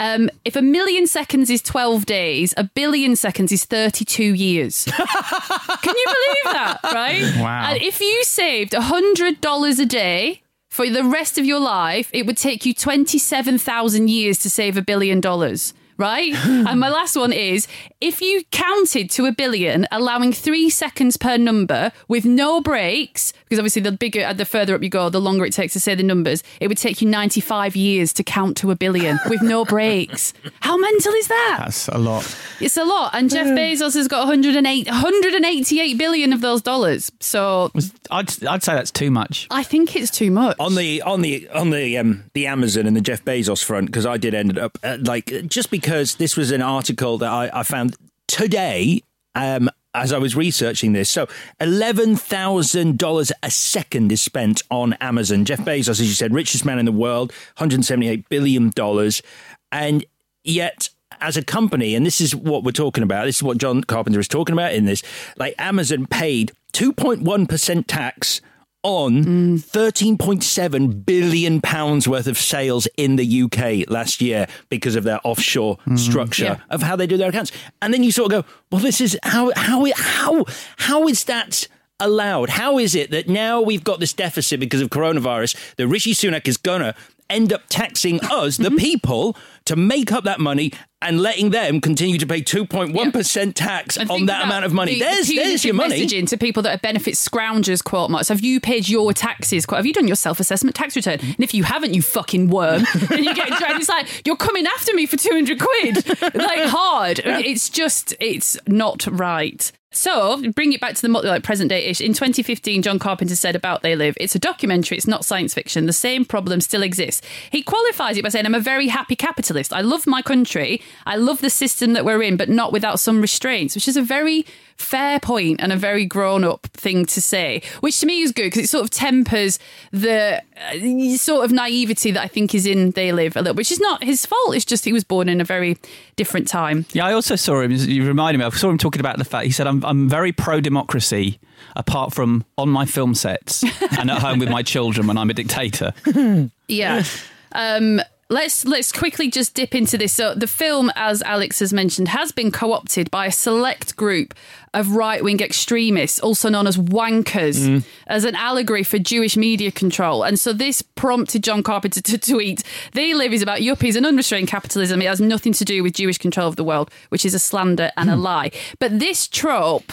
[0.03, 4.85] Um, if a million seconds is 12 days, a billion seconds is 32 years.
[4.85, 6.81] Can you believe that?
[6.83, 7.23] Right?
[7.43, 7.71] Wow.
[7.71, 12.37] And if you saved $100 a day for the rest of your life, it would
[12.37, 15.73] take you 27,000 years to save a billion dollars.
[16.03, 16.35] Right?
[16.35, 17.69] and my last one is
[18.01, 23.61] if you counted to a billion, allowing three seconds per number with no breaks, because
[23.61, 26.03] obviously the bigger, the further up you go, the longer it takes to say the
[26.03, 30.35] numbers, it would take you 95 years to count to a billion with no breaks.
[30.59, 31.57] How mental is that?
[31.61, 32.37] That's a lot.
[32.61, 33.15] It's a lot.
[33.15, 37.12] And Jeff Bezos has got 108, 188 billion of those dollars.
[37.21, 37.71] So
[38.11, 39.47] I'd, I'd say that's too much.
[39.53, 40.57] I think it's too much.
[40.59, 44.07] on the on the on the um the Amazon and the Jeff Bezos front because
[44.07, 47.63] I did end up uh, like just because this was an article that I, I
[47.63, 47.97] found
[48.29, 49.03] today
[49.35, 51.11] um as I was researching this.
[51.11, 51.29] So
[51.61, 55.45] eleven thousand dollars a second is spent on Amazon.
[55.45, 58.71] Jeff Bezos, as you said, richest man in the world, one hundred seventy eight billion
[58.71, 59.23] dollars,
[59.71, 60.05] and
[60.45, 60.89] yet.
[61.21, 64.19] As a company, and this is what we're talking about, this is what John Carpenter
[64.19, 65.03] is talking about in this.
[65.37, 68.41] Like Amazon paid 2.1% tax
[68.83, 69.59] on mm.
[69.59, 75.79] 13.7 billion pounds worth of sales in the UK last year because of their offshore
[75.87, 75.99] mm.
[75.99, 76.61] structure Yeah.
[76.71, 77.53] of how they do their accounts.
[77.81, 80.45] And then you sort of go, well, this is how how how
[80.79, 81.68] how is that
[82.01, 82.51] allowed?
[82.51, 86.49] How is it that now we've got this deficit because of coronavirus that Rishi Sunak
[86.49, 86.95] is gonna
[87.31, 88.77] end up taxing us, the mm-hmm.
[88.77, 89.37] people,
[89.73, 94.27] to make up that money and letting them continue to pay 2.1% tax And on
[94.27, 94.95] that amount of money.
[94.95, 96.07] the- there's the there's your money.
[96.07, 98.29] Messaging to people that are benefit scroungers quote marks.
[98.29, 99.67] Have you paid your taxes?
[99.67, 101.19] Quote, have you done your self assessment tax return?
[101.21, 103.81] And if you haven't, you fucking worm, then you get dragged.
[103.81, 107.21] It's like you're coming after me for two hundred quid, like hard.
[107.25, 109.73] It's just it's not right.
[109.95, 112.01] So, bring it back to the like present day ish.
[112.01, 115.85] In 2015, John Carpenter said about They Live, it's a documentary, it's not science fiction.
[115.85, 117.27] The same problem still exists.
[117.51, 119.71] He qualifies it by saying, I'm a very happy capitalist.
[119.71, 120.81] I love my country.
[121.05, 124.03] I love the system that we're in, but not without some restraints, which is a
[124.03, 124.47] very
[124.83, 128.45] fair point and a very grown up thing to say, which to me is good
[128.45, 129.59] because it sort of tempers
[129.90, 133.73] the uh, sort of naivety that I think is in They Live a little, which
[133.73, 134.55] is not his fault.
[134.55, 135.79] It's just he was born in a very
[136.16, 136.85] different time.
[136.92, 137.73] Yeah, I also saw him.
[137.73, 138.45] You reminded me.
[138.45, 141.38] I saw him talking about the fact he said, "I'm I'm very pro democracy,
[141.77, 143.64] apart from on my film sets
[143.99, 145.92] and at home with my children when I'm a dictator."
[146.68, 147.05] Yeah.
[147.53, 148.01] Um,
[148.33, 150.12] let's let's quickly just dip into this.
[150.12, 154.35] So the film, as Alex has mentioned, has been co-opted by a select group
[154.75, 157.85] of right-wing extremists, also known as wankers, mm.
[158.07, 160.23] as an allegory for Jewish media control.
[160.23, 164.49] And so this prompted John Carpenter to tweet, "They live is about yuppies and unrestrained
[164.49, 165.03] capitalism.
[165.03, 167.91] It has nothing to do with Jewish control of the world, which is a slander
[167.97, 168.23] and a hmm.
[168.23, 169.93] lie." But this trope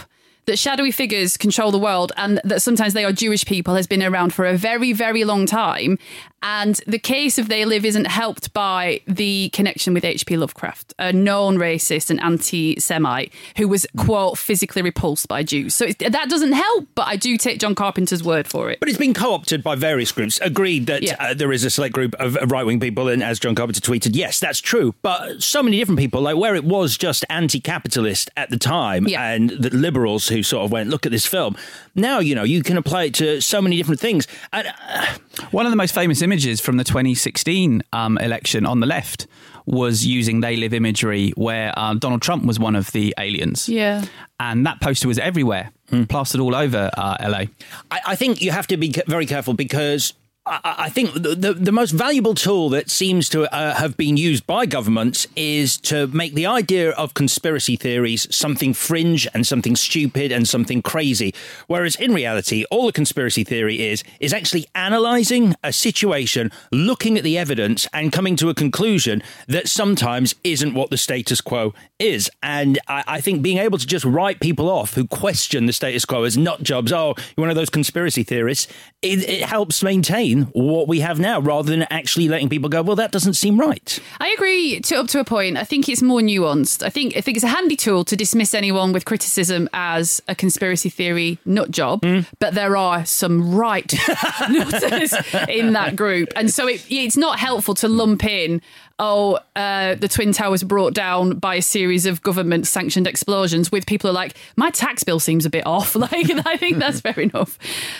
[0.49, 4.01] that shadowy figures control the world and that sometimes they are Jewish people has been
[4.01, 5.99] around for a very, very long time.
[6.41, 10.37] And the case of They Live isn't helped by the connection with H.P.
[10.37, 15.75] Lovecraft, a known racist and anti Semite who was, quote, physically repulsed by Jews.
[15.75, 18.79] So it, that doesn't help, but I do take John Carpenter's word for it.
[18.79, 20.39] But it's been co-opted by various groups.
[20.41, 21.15] Agreed that Yeah.
[21.19, 24.39] uh, there is a select group of right-wing people, and as John Carpenter tweeted, yes,
[24.39, 24.95] that's true.
[25.01, 29.49] But so many different people, like where it was just anti-capitalist at the time, and
[29.49, 31.55] the liberals who sort of went, "Look at this film."
[31.95, 34.27] Now you know you can apply it to so many different things.
[34.53, 35.05] And, uh,
[35.51, 39.25] One of the most famous images from the 2016 um, election on the left
[39.65, 43.67] was using "They Live" imagery, where uh, Donald Trump was one of the aliens.
[43.67, 44.05] Yeah.
[44.39, 45.71] and that poster was everywhere,
[46.07, 47.43] plastered all over uh, LA.
[47.91, 50.13] I, I think you have to be very careful because
[50.49, 54.65] I, think the, the, most valuable tool that seems to uh, have been used by
[54.65, 60.47] governments is to make the idea of conspiracy theories something fringe and something stupid and
[60.47, 61.35] something crazy.
[61.67, 67.23] Whereas in reality, all a conspiracy theory is is actually analysing a situation, looking at
[67.23, 72.29] the evidence, and coming to a conclusion that sometimes isn't what the status quo is.
[72.41, 76.05] And I, I think being able to just write people off who question the status
[76.05, 78.67] quo as nut jobs, oh, you're one of those conspiracy theorists,
[79.01, 82.95] it, it helps maintain what we have now rather than actually letting people go, well,
[82.95, 83.99] that doesn't seem right.
[84.19, 85.57] I agree to up to a point.
[85.57, 86.83] I think it's more nuanced.
[86.83, 90.35] I think I think it's a handy tool to dismiss anyone with criticism as a
[90.35, 92.03] conspiracy theory nut job,
[92.39, 93.93] but there are some right
[94.49, 95.13] nutters
[95.47, 98.61] in that group, and so it, it's not helpful to lump in.
[99.01, 103.85] Oh, uh, the Twin Towers brought down by a series of government sanctioned explosions with
[103.85, 105.95] people are like, my tax bill seems a bit off.
[105.99, 107.57] Like, I think that's fair enough.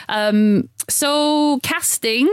[0.08, 2.30] Um, so, casting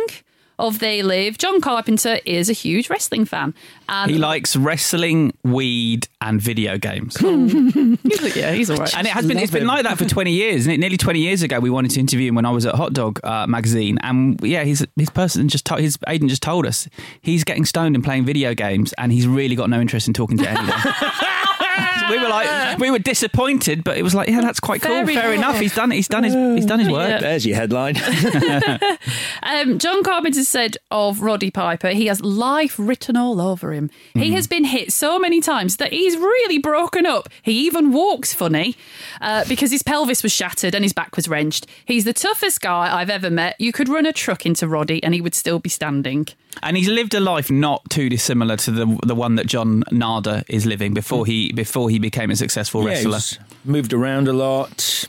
[0.58, 3.54] of They Live, John Carpenter is a huge wrestling fan.
[3.88, 7.16] And He likes wrestling, weed, and video games.
[7.18, 8.96] he's like, yeah, he's all right.
[8.96, 10.66] And it has been it's been like that for 20 years.
[10.66, 12.74] And it, nearly 20 years ago, we wanted to interview him when I was at
[12.74, 13.98] Hot Dog uh, magazine.
[14.02, 16.88] And yeah, his his person just to, his agent just told us
[17.20, 20.38] he's getting stoned and playing video games, and he's really got no interest in talking
[20.38, 20.72] to anyone.
[22.00, 25.04] So we were like, we were disappointed, but it was like, yeah, that's quite cool.
[25.04, 25.50] Fair Fair enough.
[25.50, 25.60] enough.
[25.60, 25.96] He's done it.
[25.96, 27.08] He's done his he's done his work.
[27.08, 27.18] Yeah.
[27.20, 27.96] There's your headline.
[29.42, 33.90] Um, John Carpenter said of Roddy Piper, he has life written all over him.
[34.14, 37.28] He has been hit so many times that he's really broken up.
[37.42, 38.74] He even walks funny
[39.20, 41.66] uh, because his pelvis was shattered and his back was wrenched.
[41.84, 43.54] He's the toughest guy I've ever met.
[43.60, 46.26] You could run a truck into Roddy and he would still be standing.
[46.62, 50.44] And he's lived a life not too dissimilar to the the one that John Nada
[50.48, 51.30] is living before hmm.
[51.30, 53.18] he before he became a successful Yeah, wrestler.
[53.18, 55.06] he's moved around a lot.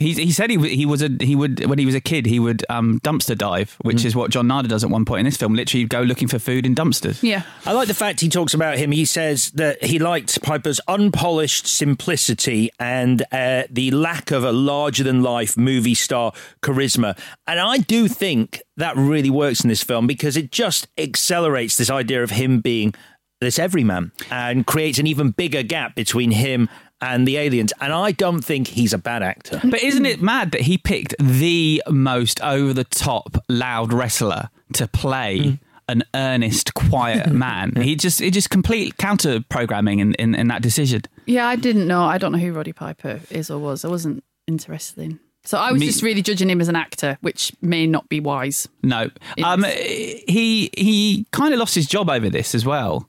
[0.00, 2.24] He, he said he w- he was a he would when he was a kid
[2.24, 5.24] he would um, dumpster dive, which is what John Nada does at one point in
[5.26, 5.54] this film.
[5.54, 7.22] Literally, go looking for food in dumpsters.
[7.22, 7.42] Yeah.
[7.66, 8.92] I like the fact he talks about him.
[8.92, 15.04] He says that he liked Piper's unpolished simplicity and uh, the lack of a larger
[15.04, 16.32] than life movie star
[16.62, 17.18] charisma.
[17.46, 21.90] And I do think that really works in this film because it just accelerates this
[21.90, 22.94] idea of him being
[23.42, 26.68] this everyman and creates an even bigger gap between him
[27.02, 27.72] and the aliens.
[27.80, 29.60] And I don't think he's a bad actor.
[29.64, 34.86] But isn't it mad that he picked the most over the top loud wrestler to
[34.88, 35.58] play?
[35.88, 37.74] An earnest, quiet man.
[37.74, 41.02] He just, it just complete counter programming in, in, in that decision.
[41.26, 42.04] Yeah, I didn't know.
[42.04, 43.84] I don't know who Roddy Piper is or was.
[43.84, 45.18] I wasn't interested in.
[45.42, 48.20] So I was Me- just really judging him as an actor, which may not be
[48.20, 48.68] wise.
[48.84, 49.10] No,
[49.42, 53.08] um, he he kind of lost his job over this as well.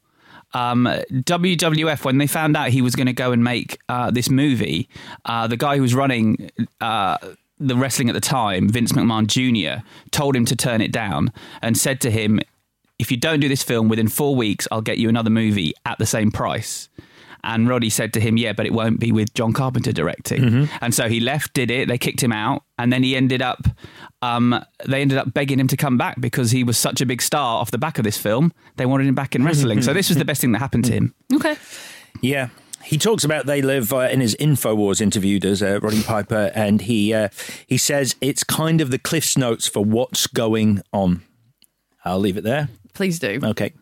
[0.53, 4.29] Um, WWF when they found out he was going to go and make uh, this
[4.29, 4.89] movie,
[5.25, 7.17] uh, the guy who was running uh,
[7.57, 11.77] the wrestling at the time, Vince McMahon Jr., told him to turn it down and
[11.77, 12.39] said to him,
[12.99, 15.97] "If you don't do this film within four weeks, I'll get you another movie at
[15.99, 16.89] the same price."
[17.43, 20.43] And Roddy said to him, "Yeah, but it won't be with John Carpenter directing."
[20.81, 21.87] And so he left, did it.
[21.87, 23.65] They kicked him out, and then he ended up.
[24.21, 27.21] Um, they ended up begging him to come back because he was such a big
[27.21, 28.53] star off the back of this film.
[28.77, 29.81] They wanted him back in wrestling.
[29.87, 31.15] so this was the best thing that happened to him.
[31.33, 31.55] Okay.
[32.21, 32.49] Yeah.
[32.83, 35.39] He talks about they live uh, in his Infowars interview.
[35.39, 37.29] Does uh, Roddy Piper, and he uh,
[37.67, 41.23] he says it's kind of the Cliff's notes for what's going on.
[42.03, 42.69] I'll leave it there.
[42.93, 43.39] Please do.
[43.43, 43.73] Okay.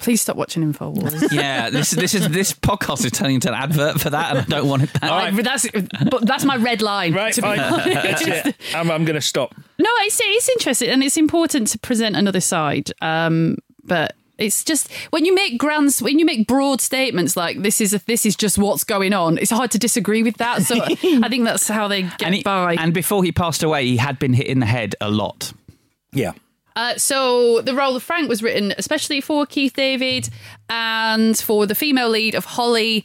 [0.00, 1.30] Please stop watching Infowars.
[1.32, 4.42] Yeah, this this is this podcast is turning into an advert for that, and I
[4.42, 4.92] don't want it.
[4.94, 5.04] That.
[5.12, 5.66] I- that's
[6.10, 7.14] but that's my red line.
[7.14, 7.58] Right, to be fine.
[7.94, 8.56] That's it.
[8.74, 9.54] I'm, I'm going to stop.
[9.78, 12.90] No, it's it's interesting and it's important to present another side.
[13.02, 17.80] Um, but it's just when you make grand, when you make broad statements like this
[17.80, 19.38] is a, this is just what's going on.
[19.38, 20.62] It's hard to disagree with that.
[20.62, 22.74] So I think that's how they get And, he- by.
[22.74, 25.52] and before he passed away, he had been hit in the head a lot.
[26.12, 26.32] Yeah.
[26.76, 30.28] Uh, so the role of Frank was written especially for Keith David
[30.68, 33.04] and for the female lead of Holly.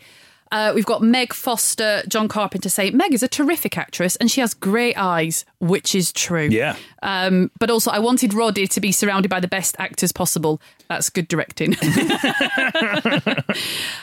[0.52, 4.42] Uh, we've got Meg Foster, John Carpenter say Meg is a terrific actress and she
[4.42, 6.48] has great eyes, which is true.
[6.50, 6.76] Yeah.
[7.04, 10.60] Um, but also, I wanted Roddy to be surrounded by the best actors possible.
[10.88, 11.74] That's good directing.
[11.74, 11.78] um,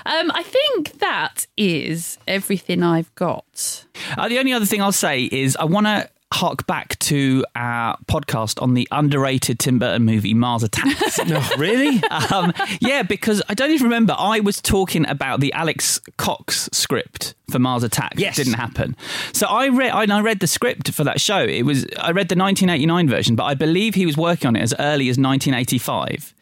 [0.07, 3.85] I think that is everything I've got.
[4.17, 7.97] Uh, the only other thing I'll say is I want to hark back to our
[8.07, 11.19] podcast on the underrated Tim Burton movie Mars Attacks.
[11.27, 12.03] no, really?
[12.33, 14.15] um, yeah, because I don't even remember.
[14.19, 18.19] I was talking about the Alex Cox script for Mars Attacks.
[18.19, 18.39] Yes.
[18.39, 18.97] It didn't happen.
[19.33, 19.93] So I read.
[19.93, 21.41] I I read the script for that show.
[21.45, 21.85] It was.
[21.99, 25.09] I read the 1989 version, but I believe he was working on it as early
[25.09, 26.35] as 1985.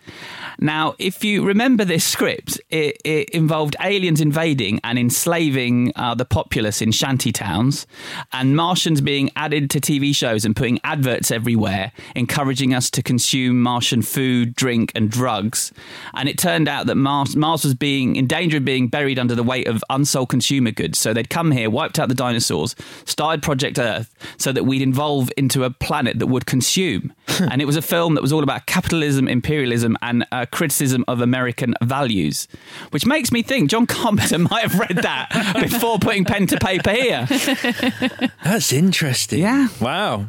[0.60, 6.24] Now, if you remember this script, it, it involved aliens invading and enslaving uh, the
[6.24, 7.88] populace in shanty towns,
[8.32, 13.02] and Martians being added to TV shows and and putting adverts everywhere, encouraging us to
[13.02, 15.72] consume Martian food, drink, and drugs.
[16.14, 19.34] And it turned out that Mars, Mars was being in danger of being buried under
[19.34, 20.93] the weight of unsold consumer goods.
[20.94, 25.30] So they'd come here, wiped out the dinosaurs, started Project Earth, so that we'd evolve
[25.36, 27.12] into a planet that would consume.
[27.40, 31.20] and it was a film that was all about capitalism, imperialism, and uh, criticism of
[31.20, 32.48] American values,
[32.90, 36.90] which makes me think John Carpenter might have read that before putting pen to paper
[36.90, 37.26] here.
[38.44, 39.40] That's interesting.
[39.40, 39.68] Yeah.
[39.80, 40.26] Wow.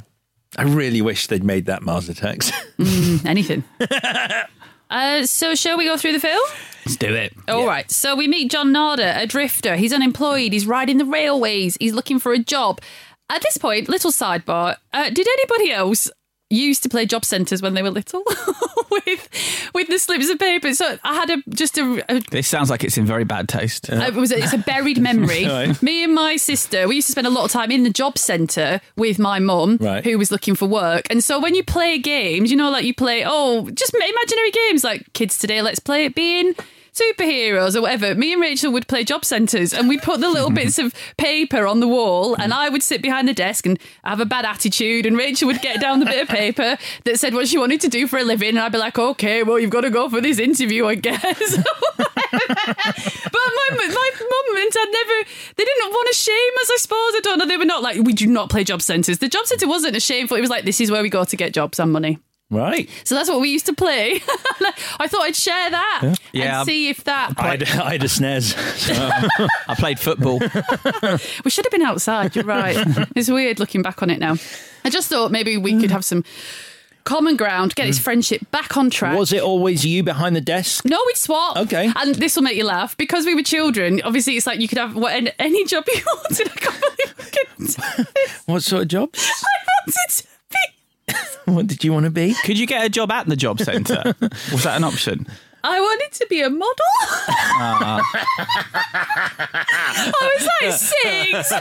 [0.58, 2.52] I really wish they'd made that Mars Attacks.
[2.80, 3.64] Mm, anything.
[4.96, 6.42] uh, so, shall we go through the film?
[6.86, 7.34] Let's do it.
[7.48, 7.90] All right.
[7.90, 9.76] So we meet John Nada, a drifter.
[9.76, 10.54] He's unemployed.
[10.54, 11.76] He's riding the railways.
[11.80, 12.80] He's looking for a job.
[13.30, 16.12] At this point, little sidebar: uh, Did anybody else
[16.50, 18.24] used to play job centres when they were little
[18.92, 20.74] with with the slips of paper?
[20.74, 23.92] So I had a just a, a This sounds like it's in very bad taste.
[23.92, 25.46] uh, it was a, it's a buried memory.
[25.56, 25.82] Right.
[25.82, 28.18] Me and my sister, we used to spend a lot of time in the job
[28.18, 30.04] centre with my mum, Right.
[30.04, 31.08] who was looking for work.
[31.10, 34.84] And so when you play games, you know, like you play, oh, just imaginary games
[34.84, 36.54] like Kids Today, Let's Play It, being
[36.96, 38.16] superheroes or whatever.
[38.16, 41.68] Me and Rachel would play job centres and we'd put the little bits of paper
[41.68, 45.06] on the wall and I would sit behind the desk and have a bad attitude
[45.06, 47.90] and Rachel would get down the bit of paper that said what she wanted to
[47.90, 50.22] do for a living and I'd be like, okay, well, you've got to go for
[50.22, 51.58] this interview, I guess.
[51.96, 52.06] but
[53.36, 56.98] my, my mum and dad never, they didn't want to shame us, I suppose.
[56.98, 57.46] I don't know.
[57.46, 59.20] They were not like, we do not play job centres.
[59.20, 61.36] The job centre wasn't a shameful, it was like, this is where we go to
[61.36, 62.20] get jobs and money.
[62.56, 62.90] Right.
[63.04, 64.16] So that's what we used to play.
[65.00, 66.60] I thought I'd share that Yeah.
[66.60, 67.34] and see if that.
[67.38, 68.56] I had, I had a SNES.
[68.78, 70.40] so- I played football.
[71.44, 72.36] We should have been outside.
[72.36, 72.76] You're right.
[73.16, 74.36] it's weird looking back on it now.
[74.84, 76.24] I just thought maybe we could have some
[77.04, 79.18] common ground, get this friendship back on track.
[79.18, 80.86] Was it always you behind the desk?
[80.86, 81.56] No, we'd swap.
[81.58, 81.92] Okay.
[81.96, 84.02] And this will make you laugh because we were children.
[84.04, 86.48] Obviously, it's like you could have what, any, any job you wanted.
[86.50, 87.26] I can't believe we
[87.96, 88.08] could.
[88.48, 89.10] What sort of job?
[89.16, 89.20] I
[89.86, 90.30] wanted to be.
[91.46, 92.34] What did you want to be?
[92.44, 94.16] Could you get a job at the job centre?
[94.52, 95.28] Was that an option?
[95.64, 96.76] I wanted to be a model.
[97.58, 98.02] Ah.
[98.94, 101.52] I was like six.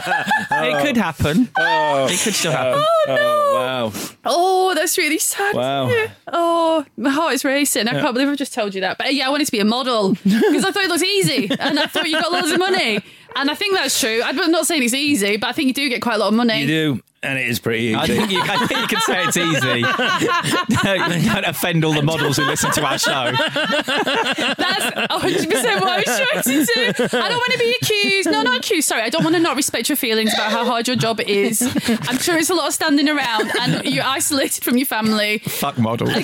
[0.51, 1.49] It could happen.
[1.57, 2.83] Oh, It could still happen.
[2.85, 3.53] Oh no!
[3.53, 3.91] wow.
[4.25, 5.55] Oh, that's really sad.
[5.55, 5.89] Wow.
[6.33, 7.87] Oh, my heart is racing.
[7.87, 8.01] I Yeah.
[8.01, 8.97] can't believe I've just told you that.
[8.97, 11.79] But yeah, I wanted to be a model because I thought it looked easy, and
[11.79, 12.99] I thought you got loads of money.
[13.35, 14.21] And I think that's true.
[14.23, 16.33] I'm not saying it's easy, but I think you do get quite a lot of
[16.33, 16.61] money.
[16.61, 17.95] You do, and it is pretty easy.
[17.95, 19.81] I think you, I think you can say it's easy.
[20.83, 23.31] don't, don't offend all the models who listen to our show.
[23.33, 27.17] That's 100 percent what I was trying to do.
[27.17, 28.29] I don't want to be accused.
[28.29, 28.87] No, not accused.
[28.87, 31.61] Sorry, I don't want to not respect your feelings about how hard your job is.
[32.07, 35.39] I'm sure it's a lot of standing around, and you're isolated from your family.
[35.39, 36.11] Fuck models.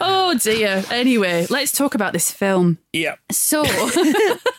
[0.00, 0.84] oh dear.
[0.90, 2.78] Anyway, let's talk about this film.
[2.92, 3.14] Yeah.
[3.30, 3.64] So,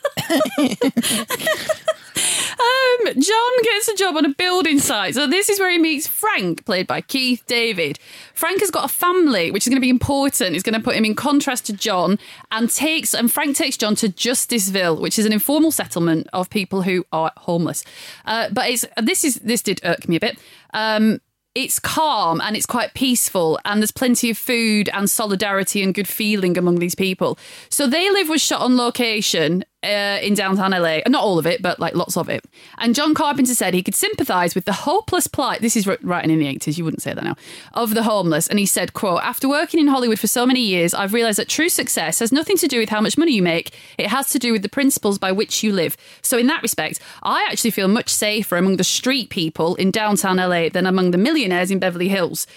[2.60, 5.16] um, John gets a job on a building site.
[5.16, 8.00] So this is where he meets Frank, played by Keith David.
[8.34, 10.56] Frank has got a family, which is going to be important.
[10.56, 12.20] It's going to put him in contrast to John,
[12.52, 16.84] and takes and Frank takes John to Justiceville, which is an informal settlement of people
[16.84, 17.84] who are homeless.
[18.26, 20.38] Uh, but it's this is this did irk me a bit.
[20.74, 21.22] Um,
[21.56, 26.08] it's calm and it's quite peaceful and there's plenty of food and solidarity and good
[26.08, 27.40] feeling among these people
[27.70, 31.62] so they live was shot on location uh, in downtown LA not all of it
[31.62, 32.44] but like lots of it.
[32.78, 36.32] And John Carpenter said he could sympathize with the hopeless plight this is wr- writing
[36.32, 37.36] in the 80s you wouldn't say that now
[37.74, 38.48] of the homeless.
[38.48, 41.48] And he said quote after working in Hollywood for so many years I've realized that
[41.48, 43.74] true success has nothing to do with how much money you make.
[43.98, 45.96] It has to do with the principles by which you live.
[46.22, 50.38] So in that respect I actually feel much safer among the street people in downtown
[50.38, 52.48] LA than among the millionaires in Beverly Hills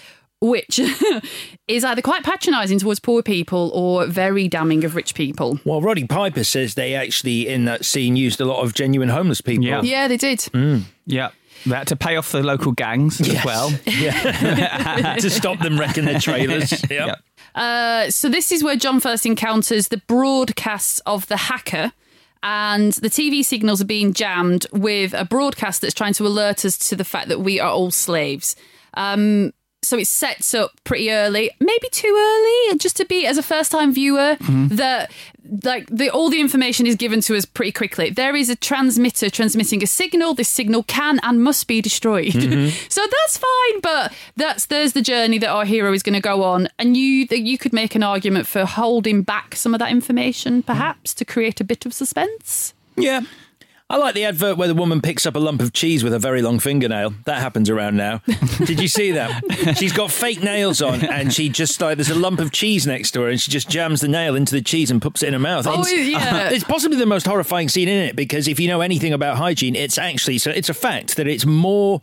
[0.43, 0.81] which
[1.69, 5.61] is either quite patronising towards poor people or very damning of rich people.
[5.65, 9.41] Well, Roddy Piper says they actually, in that scene, used a lot of genuine homeless
[9.41, 9.65] people.
[9.65, 9.83] Yeah.
[9.83, 10.41] Yeah, they did.
[10.41, 10.83] Mm.
[11.07, 11.31] Yeah.
[11.65, 13.71] They had to pay off the local gangs as well.
[13.87, 15.17] Yeah.
[15.21, 16.73] to stop them wrecking their trailers.
[16.91, 16.91] Yep.
[16.91, 17.19] Yep.
[17.55, 21.93] Uh, so this is where John first encounters the broadcasts of the hacker.
[22.43, 26.77] And the TV signals are being jammed with a broadcast that's trying to alert us
[26.89, 28.57] to the fact that we are all slaves.
[28.95, 33.43] Um, so it sets up pretty early, maybe too early, just to be as a
[33.43, 34.37] first-time viewer
[34.69, 35.11] that
[35.65, 38.11] like the all the information is given to us pretty quickly.
[38.11, 40.35] There is a transmitter transmitting a signal.
[40.35, 42.33] This signal can and must be destroyed.
[42.33, 42.71] Mhm.
[42.93, 46.45] so that's fine, but that's there's the journey that our hero is going to go
[46.45, 49.91] on, and you that you could make an argument for holding back some of that
[49.91, 52.73] information, perhaps to create a bit of suspense.
[52.97, 53.23] Yeah.
[53.93, 56.19] I like the advert where the woman picks up a lump of cheese with a
[56.19, 57.13] very long fingernail.
[57.27, 58.23] That happens around now.
[58.65, 59.77] Did you see that?
[59.77, 63.11] She's got fake nails on, and she just like there's a lump of cheese next
[63.11, 65.35] to her, and she just jams the nail into the cheese and puts it in
[65.35, 65.67] her mouth.
[65.67, 66.49] Oh, it's, yeah.
[66.53, 69.77] it's possibly the most horrifying scene in it because if you know anything about hygiene,
[69.77, 72.01] it's actually so it's a fact that it's more.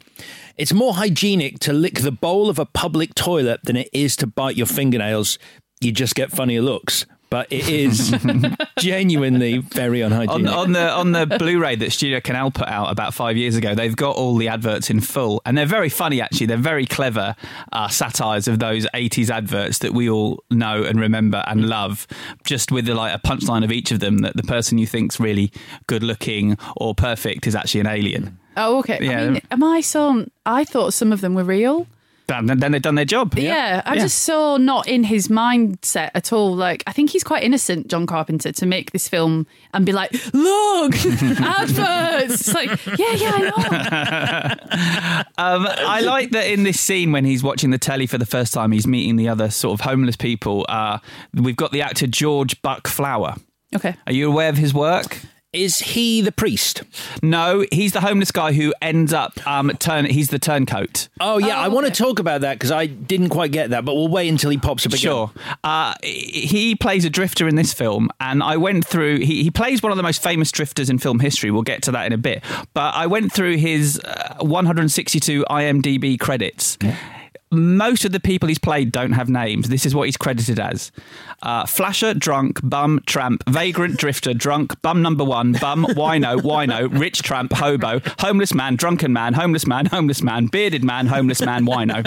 [0.58, 4.28] It's more hygienic to lick the bowl of a public toilet than it is to
[4.28, 5.40] bite your fingernails.
[5.82, 8.10] You just get funnier looks, but it is
[8.80, 10.52] genuinely very On, unhygienic.
[10.52, 13.96] on the on the Blu-ray that Studio Canal put out about five years ago, they've
[13.96, 16.22] got all the adverts in full, and they're very funny.
[16.22, 17.36] Actually, they're very clever
[17.72, 22.08] uh, satires of those '80s adverts that we all know and remember and love.
[22.44, 25.20] Just with the, like a punchline of each of them that the person you think's
[25.20, 25.52] really
[25.88, 28.40] good-looking or perfect is actually an alien.
[28.58, 28.98] Oh, okay.
[29.02, 29.22] Yeah.
[29.22, 30.26] I mean, am I so?
[30.46, 31.88] I thought some of them were real.
[32.30, 33.38] Then, then they've done their job.
[33.38, 36.56] Yeah, I'm just so not in his mindset at all.
[36.56, 40.12] Like, I think he's quite innocent, John Carpenter, to make this film and be like,
[40.34, 45.26] "Look, adverts." It's like, yeah, yeah, I know.
[45.40, 48.54] Um, I like that in this scene when he's watching the telly for the first
[48.54, 50.66] time, he's meeting the other sort of homeless people.
[50.68, 51.00] Uh,
[51.34, 53.36] we've got the actor George Buck Flower.
[53.76, 53.96] Okay.
[54.06, 55.20] Are you aware of his work?
[55.52, 56.84] Is he the priest?
[57.24, 60.06] No, he's the homeless guy who ends up um, turn.
[60.06, 61.10] He's the turncoat.
[61.20, 63.96] Oh yeah, I want to talk about that because I didn't quite get that, but
[63.96, 65.02] we'll wait until he pops up again.
[65.02, 65.32] Sure.
[65.64, 69.22] Uh, he plays a drifter in this film, and I went through.
[69.22, 71.50] He, he plays one of the most famous drifters in film history.
[71.50, 72.44] We'll get to that in a bit.
[72.76, 76.78] But I went through his uh, 162 IMDb credits.
[77.52, 79.70] Most of the people he's played don't have names.
[79.70, 80.92] This is what he's credited as
[81.42, 87.24] uh, Flasher, Drunk, Bum, Tramp, Vagrant, Drifter, Drunk, Bum Number One, Bum, Wino, Wino, Rich
[87.24, 92.06] Tramp, Hobo, Homeless Man, Drunken Man, Homeless Man, Homeless Man, Bearded Man, Homeless Man, Wino.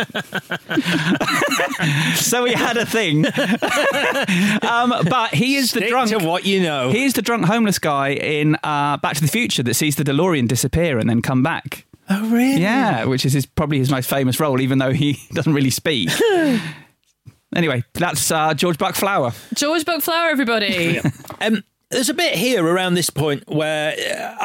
[2.17, 3.27] so he had a thing.
[4.69, 6.11] um, but he is the drunk.
[6.11, 6.91] to what you know.
[6.91, 10.05] He is the drunk homeless guy in uh, Back to the Future that sees the
[10.05, 11.85] DeLorean disappear and then come back.
[12.09, 12.61] Oh really?
[12.61, 16.11] Yeah, which is his, probably his most famous role, even though he doesn't really speak.
[17.55, 19.33] anyway, that's uh, George Buck Flower.
[19.55, 21.01] George Buck Flower, everybody.
[21.41, 23.97] Um, there's a bit here around this point where,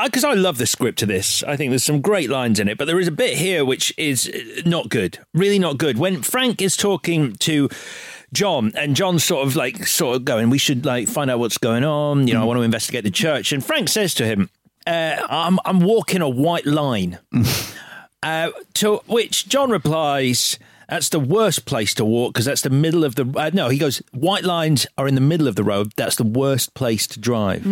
[0.04, 2.78] because I love the script to this, I think there's some great lines in it,
[2.78, 6.00] but there is a bit here which is uh, not good, really not good.
[6.00, 7.70] When Frank is talking to
[8.34, 11.58] John, and John's sort of like, sort of going, we should like find out what's
[11.58, 12.28] going on.
[12.28, 13.54] You know, I want to investigate the church.
[13.54, 14.50] And Frank says to him,
[14.88, 17.20] uh, I'm, I'm walking a white line.
[18.24, 20.58] uh, to which John replies,
[20.90, 23.32] that's the worst place to walk because that's the middle of the.
[23.36, 25.92] Uh, no, he goes, white lines are in the middle of the road.
[25.98, 27.66] That's the worst place to drive.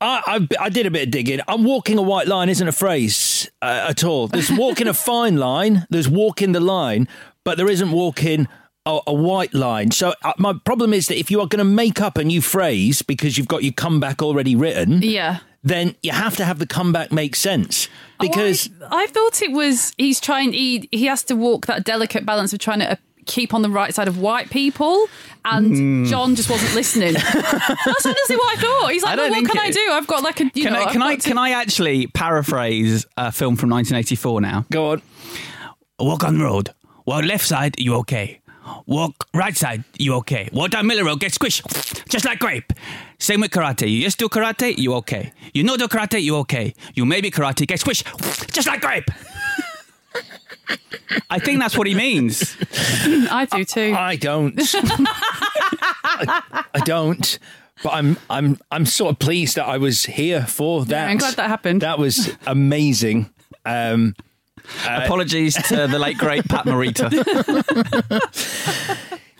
[0.00, 1.40] I, I, I did a bit of digging.
[1.48, 4.28] I'm walking a white line isn't a phrase uh, at all.
[4.28, 7.08] There's walking a fine line, there's walking the line,
[7.44, 8.46] but there isn't walking
[8.84, 9.90] a, a white line.
[9.90, 12.42] So uh, my problem is that if you are going to make up a new
[12.42, 15.38] phrase because you've got your comeback already written, yeah.
[15.66, 17.88] Then you have to have the comeback make sense.
[18.20, 20.52] Because Oh, I, I thought it was he's trying.
[20.52, 22.92] He he has to walk that delicate balance of trying to.
[22.92, 22.96] Uh,
[23.28, 25.08] Keep on the right side of white people,
[25.44, 26.06] and Mm.
[26.06, 27.12] John just wasn't listening.
[27.34, 28.92] That's honestly what I thought.
[28.92, 29.84] He's like, well, what can I do?
[29.90, 30.44] I've got like a.
[30.54, 34.40] You Can know, I can I to- can I actually paraphrase a film from 1984
[34.42, 34.64] now?
[34.70, 35.02] Go on.
[35.98, 36.70] Walk on the road.
[37.04, 38.40] Well, left side, you okay.
[38.86, 40.48] Walk right side, you okay.
[40.52, 42.72] Walk down Miller road, get squished, just like grape.
[43.18, 43.90] Same with karate.
[43.90, 45.32] You just do karate, you okay.
[45.54, 46.74] You know do karate, you okay.
[46.94, 48.04] You maybe karate, get squish,
[48.52, 49.08] just like grape.
[51.30, 52.56] I think that's what he means.
[53.30, 53.94] I do too.
[53.96, 54.58] I don't.
[56.04, 57.38] I, I don't.
[57.82, 61.08] But I'm I'm I'm sort of pleased that I was here for that.
[61.08, 61.82] I'm glad that happened.
[61.82, 63.30] That was amazing.
[63.64, 64.14] Um,
[64.84, 67.10] uh, Apologies to the late great Pat Morita.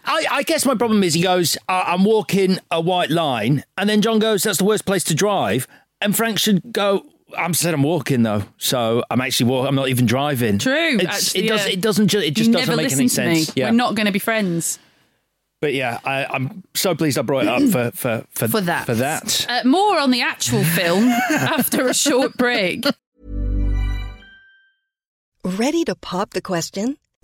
[0.07, 3.89] I, I guess my problem is he goes, "I- I'm walking a white line, and
[3.91, 5.67] then John goes, that's the worst place to drive,
[6.01, 7.05] and Frank should go.
[7.37, 9.69] I'm said I'm walking though, so I'm actually walking.
[9.69, 10.59] I'm not even driving.
[10.59, 10.99] True.
[11.01, 11.67] Actually, it does.
[11.67, 11.73] yeah.
[11.73, 12.09] It doesn't.
[12.09, 13.51] Ju- it just You doesn't make any sense.
[13.57, 13.67] Yeah.
[13.71, 14.79] We're not going to be friends.
[15.61, 18.87] But yeah, I, I'm so pleased I brought it up for for for, For that.
[18.87, 19.47] For that.
[19.49, 22.85] Uh, more on the actual film after a short break.
[25.45, 26.97] Ready to pop the question?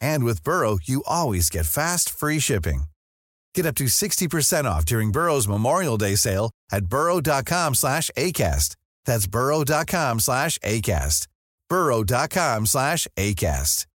[0.00, 2.84] And with Burrow, you always get fast, free shipping.
[3.54, 8.76] Get up to 60% off during Burrow's Memorial Day sale at burrow.com slash ACAST.
[9.06, 11.26] That's burrow.com slash ACAST.
[11.68, 13.86] burrow.com slash ACAST.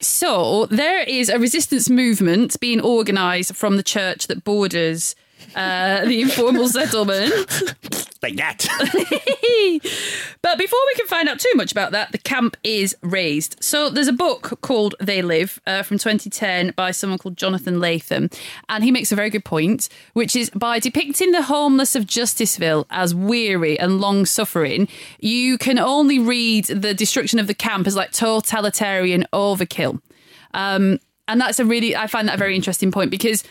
[0.00, 5.14] So there is a resistance movement being organised from the church that borders
[5.54, 7.32] uh, the informal settlement.
[8.22, 8.66] like that.
[10.42, 13.56] but before we can find out too much about that, the camp is raised.
[13.62, 18.32] So there's a book called They Live uh, from 2010 by someone called Jonathan Lethem.
[18.68, 22.86] And he makes a very good point, which is by depicting the homeless of Justiceville
[22.90, 24.88] as weary and long suffering,
[25.20, 30.00] you can only read the destruction of the camp as like totalitarian overkill.
[30.54, 33.42] Um, and that's a really, I find that a very interesting point because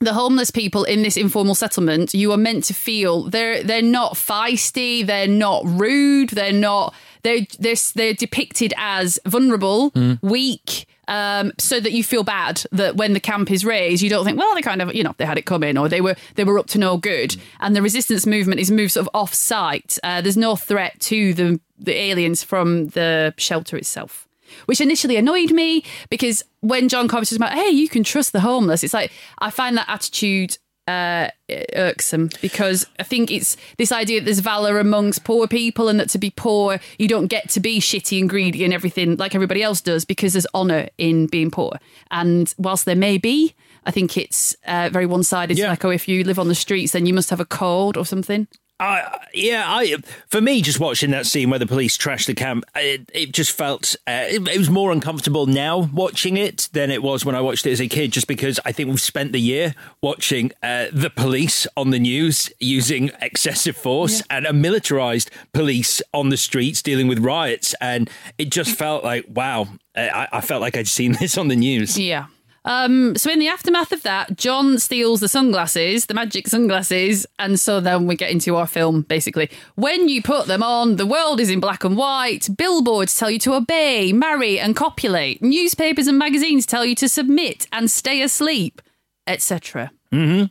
[0.00, 4.14] the homeless people in this informal settlement, you are meant to feel they're they're not
[4.14, 10.18] feisty, they're not rude, they're not they're they're, they're depicted as vulnerable, mm.
[10.22, 10.86] weak.
[11.08, 14.38] Um, so that you feel bad that when the camp is raised, you don't think,
[14.38, 16.56] well, they kind of, you know, they had it coming or they were they were
[16.56, 17.36] up to no good.
[17.58, 19.98] And the resistance movement is moved sort of off site.
[20.04, 24.28] Uh, there's no threat to the the aliens from the shelter itself
[24.66, 28.84] which initially annoyed me because when John Carpenter's about, hey, you can trust the homeless,
[28.84, 30.58] it's like I find that attitude
[30.90, 31.28] uh,
[31.74, 36.08] irksome because I think it's this idea that there's valor amongst poor people and that
[36.10, 39.62] to be poor, you don't get to be shitty and greedy and everything like everybody
[39.62, 41.78] else does because there's honour in being poor.
[42.10, 43.54] And whilst there may be,
[43.84, 45.58] I think it's uh, very one sided.
[45.58, 45.68] Yeah.
[45.68, 48.04] Like, oh, if you live on the streets, then you must have a cold or
[48.04, 48.48] something.
[48.80, 52.64] Uh, yeah, I for me, just watching that scene where the police trashed the camp,
[52.74, 57.02] it, it just felt uh, it, it, was more uncomfortable now watching it than it
[57.02, 58.10] was when I watched it as a kid.
[58.10, 62.50] Just because I think we've spent the year watching uh, the police on the news
[62.58, 64.38] using excessive force yeah.
[64.38, 68.08] and a militarized police on the streets dealing with riots, and
[68.38, 69.68] it just felt like wow.
[69.94, 71.98] I, I felt like I'd seen this on the news.
[71.98, 72.28] Yeah.
[72.64, 77.58] Um, so in the aftermath of that, John steals the sunglasses, the magic sunglasses, and
[77.58, 79.50] so then we get into our film basically.
[79.76, 82.48] When you put them on, the world is in black and white.
[82.56, 85.42] Billboards tell you to obey, marry, and copulate.
[85.42, 88.82] Newspapers and magazines tell you to submit and stay asleep,
[89.26, 89.90] etc.
[90.12, 90.46] Mm-hmm.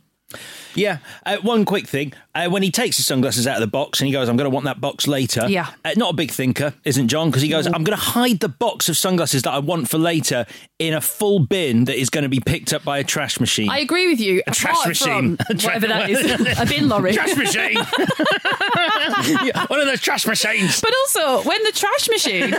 [0.75, 0.99] Yeah.
[1.25, 2.13] Uh, one quick thing.
[2.35, 4.49] Uh, when he takes his sunglasses out of the box and he goes, I'm going
[4.49, 5.47] to want that box later.
[5.49, 5.69] Yeah.
[5.83, 7.29] Uh, not a big thinker, isn't John?
[7.29, 9.97] Because he goes, I'm going to hide the box of sunglasses that I want for
[9.97, 10.45] later
[10.77, 13.69] in a full bin that is going to be picked up by a trash machine.
[13.69, 14.41] I agree with you.
[14.47, 15.37] A trash machine.
[15.49, 16.59] whatever that is.
[16.59, 17.13] a bin lorry.
[17.13, 17.77] trash machine.
[19.45, 20.79] yeah, one of those trash machines.
[20.81, 22.55] But also, when the trash machine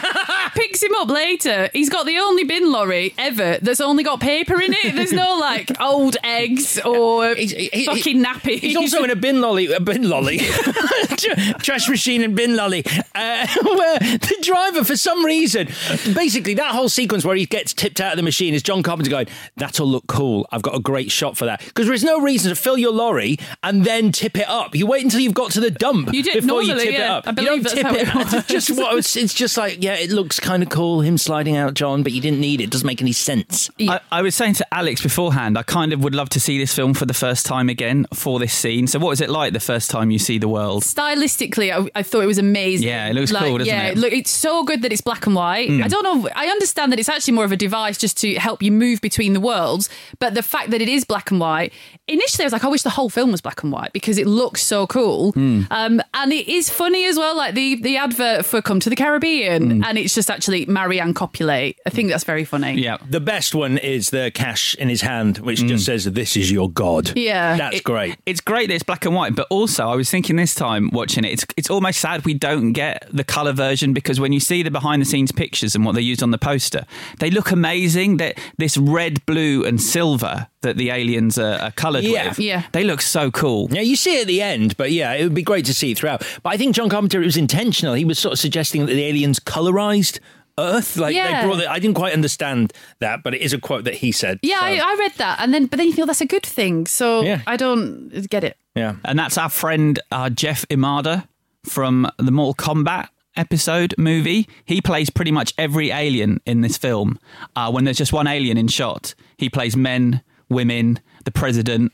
[0.54, 4.60] picks him up later, he's got the only bin lorry ever that's only got paper
[4.60, 4.94] in it.
[4.94, 8.60] There's no like old eggs or he's, he, fucking nappies.
[8.60, 10.38] He's also in a bin lolly, a bin lolly,
[11.58, 12.84] trash machine and bin lolly,
[13.14, 15.68] uh, where the driver, for some reason,
[16.14, 19.10] basically that whole sequence where he gets tipped out of the machine is John Carpenter
[19.10, 19.26] going,
[19.56, 20.46] "That'll look cool.
[20.50, 23.38] I've got a great shot for that." Because there's no reason to fill your lorry
[23.62, 24.74] and then tip it up.
[24.74, 27.04] You wait until you've got to the dump you did, before normally, you tip yeah,
[27.04, 27.28] it up.
[27.28, 28.34] I believe you don't tip it.
[28.34, 31.56] It's just what it's, it's just like, yeah, it looks kind of cool him sliding
[31.56, 32.64] out, John, but you didn't need it.
[32.64, 33.70] it doesn't make any sense.
[33.80, 36.74] I, I was saying to Alex beforehand, I kind of would love to see this
[36.74, 38.86] film for the first time again for this scene.
[38.86, 40.82] So, what was it like the first time you see the world?
[40.82, 42.86] Stylistically, I, I thought it was amazing.
[42.86, 43.98] Yeah, it looks like, cool, doesn't yeah, it?
[43.98, 45.68] Look, it's so good that it's black and white.
[45.68, 45.84] Mm.
[45.84, 46.28] I don't know.
[46.34, 49.32] I understand that it's actually more of a device just to help you move between
[49.32, 49.88] the worlds.
[50.18, 51.72] But the fact that it is black and white,
[52.08, 54.26] initially I was like, I wish the whole film was black and white because it
[54.26, 55.32] looks so cool.
[55.34, 55.66] Mm.
[55.70, 57.36] Um, and it, is funny as well.
[57.36, 61.78] Like the the advert for Come to the Caribbean, and it's just actually Marianne copulate.
[61.86, 62.74] I think that's very funny.
[62.74, 62.98] Yeah.
[63.08, 66.70] The best one is the cash in his hand, which just says, This is your
[66.70, 67.16] God.
[67.16, 67.56] Yeah.
[67.56, 68.16] That's It- great.
[68.26, 71.24] It's great that it's black and white, but also I was thinking this time watching
[71.24, 74.62] it, it's it's almost sad we don't get the color version because when you see
[74.62, 76.84] the behind the scenes pictures and what they used on the poster,
[77.18, 78.18] they look amazing.
[78.18, 82.28] That this red, blue, and silver that the aliens are, are colored Yeah.
[82.28, 82.64] with, Yeah.
[82.72, 83.68] they look so cool.
[83.72, 85.92] Yeah, you see it at the end, but yeah, it would be great to see
[85.92, 86.22] it throughout.
[86.42, 87.94] But I think John Carpenter it was intentional.
[87.94, 90.18] He was sort of suggesting that the aliens colorized
[90.60, 90.96] Earth.
[90.96, 91.40] Like Yeah.
[91.42, 91.68] they brought it.
[91.68, 94.38] I didn't quite understand that, but it is a quote that he said.
[94.42, 96.46] Yeah, so, I, I read that, and then but then you feel that's a good
[96.46, 96.86] thing.
[96.86, 97.42] So Yeah.
[97.46, 98.56] I don't get it.
[98.74, 98.96] yeah.
[99.04, 101.26] And that's our friend uh, Jeff Imada
[101.64, 104.48] from the Mortal Kombat episode movie.
[104.64, 107.18] He plays pretty much every alien in this film.
[107.56, 111.92] Uh, when there's just one alien in shot, he plays men, women, the president,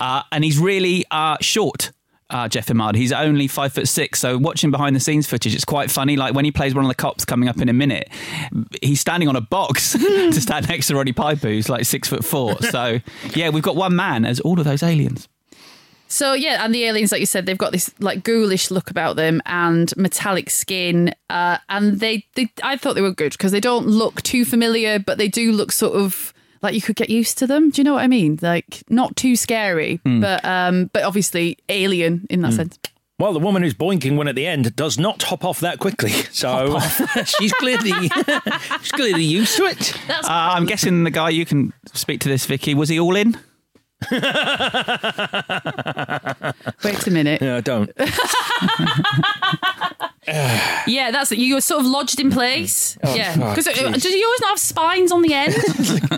[0.00, 1.92] uh, and he's really uh, short.
[2.30, 2.96] Uh, Jeff Imada.
[2.96, 6.16] He's only five foot six, so watching behind the scenes footage, it's quite funny.
[6.16, 8.08] Like when he plays one of the cops coming up in a minute,
[8.80, 12.24] he's standing on a box to stand next to Roddy Piper, who's like six foot
[12.24, 12.56] four.
[12.74, 12.98] So
[13.34, 15.28] yeah, we've got one man as all of those aliens.
[16.08, 19.16] So yeah, and the aliens, like you said, they've got this like ghoulish look about
[19.16, 23.60] them and metallic skin, uh, and they, they, I thought they were good because they
[23.60, 26.32] don't look too familiar, but they do look sort of
[26.64, 27.70] like you could get used to them.
[27.70, 28.38] Do you know what I mean?
[28.42, 30.20] Like not too scary, Hmm.
[30.20, 32.76] but um, but obviously alien in that sense.
[33.20, 36.10] Well, the woman who's boinking one at the end does not hop off that quickly,
[36.32, 36.80] so
[37.24, 37.92] she's clearly
[38.80, 39.94] she's clearly used to it.
[40.10, 42.74] Uh, I'm guessing the guy you can speak to this, Vicky.
[42.74, 43.38] Was he all in?
[44.10, 44.22] Wait
[47.06, 47.40] a minute.
[47.40, 47.90] Yeah, I don't.
[50.86, 51.38] Yeah, that's it.
[51.38, 52.98] You were sort of lodged in place.
[53.02, 53.82] Oh, yeah, fuck, because jeez.
[53.82, 55.54] Uh, do you always not have spines on the end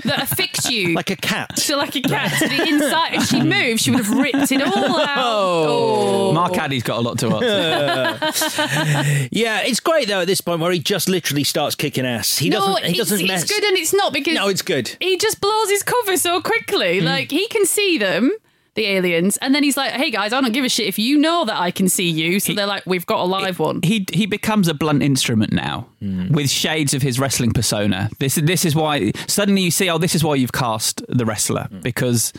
[0.04, 0.94] that affix you?
[0.94, 1.57] Like a cat.
[1.57, 3.14] So like a cat to the inside.
[3.14, 5.16] If she moved, she would have ripped it all out.
[5.18, 6.28] Oh.
[6.28, 6.32] oh.
[6.32, 9.28] Mark Addy's got a lot to answer.
[9.30, 12.38] yeah, it's great though at this point where he just literally starts kicking ass.
[12.38, 12.84] He no, doesn't.
[12.84, 13.44] He it's, doesn't it's mess.
[13.44, 14.96] good and it's not because No, it's good.
[15.00, 17.00] He just blows his cover so quickly.
[17.00, 17.07] Hmm.
[17.07, 18.32] Like he can see them,
[18.77, 21.18] the aliens, and then he's like, "Hey guys, I don't give a shit if you
[21.18, 24.07] know that I can see you." So they're like, "We've got a live one." he
[24.12, 25.89] he becomes a blunt instrument now
[26.31, 28.09] with shades of his wrestling persona.
[28.20, 31.68] This this is why suddenly you see, oh, this is why you've cast the wrestler
[31.83, 32.33] because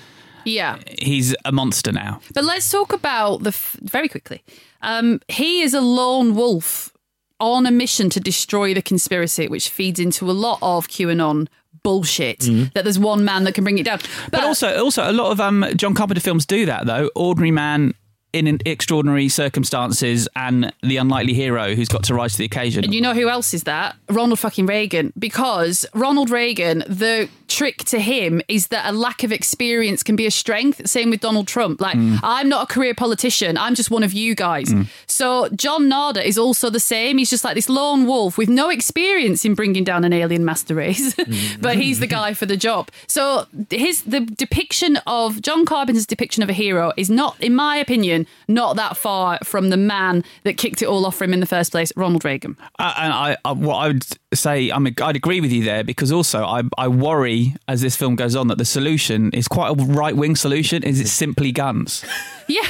[0.46, 0.78] Yeah.
[1.00, 2.22] he's a monster now.
[2.34, 4.42] But let's talk about the f- very quickly.
[4.82, 6.94] Um, he is a lone wolf
[7.40, 11.48] on a mission to destroy the conspiracy, which feeds into a lot of QAnon
[11.88, 12.40] bullshit.
[12.74, 14.00] That there's one man that can bring it down.
[14.30, 17.10] But, also, also a lot of um, John Carpenter films do that though.
[17.16, 17.94] Ordinary man
[18.34, 22.84] in extraordinary circumstances, and the unlikely hero who's got to rise to the occasion.
[22.84, 23.96] And you know who else is that?
[24.10, 25.14] Ronald fucking Reagan.
[25.18, 30.26] Because Ronald Reagan, the trick to him is that a lack of experience can be
[30.26, 30.88] a strength.
[30.88, 31.80] Same with Donald Trump.
[31.82, 32.20] Like, Mm.
[32.22, 33.58] I'm not a career politician.
[33.58, 34.74] I'm just one of you guys.
[35.08, 37.18] So John Nada is also the same.
[37.18, 40.76] He's just like this lone wolf with no experience in bringing down an alien master
[40.76, 41.16] race,
[41.60, 42.90] but he's the guy for the job.
[43.08, 47.78] So his the depiction of John Carpenter's depiction of a hero is not, in my
[47.78, 51.40] opinion, not that far from the man that kicked it all off for him in
[51.40, 52.56] the first place, Ronald Reagan.
[52.78, 55.84] Uh, and I, I, what I would say, I mean, I'd agree with you there
[55.84, 57.37] because also I, I worry
[57.68, 60.84] as this film goes on that the solution is quite a right wing solution.
[60.84, 62.04] Is it simply guns?
[62.50, 62.62] Yeah.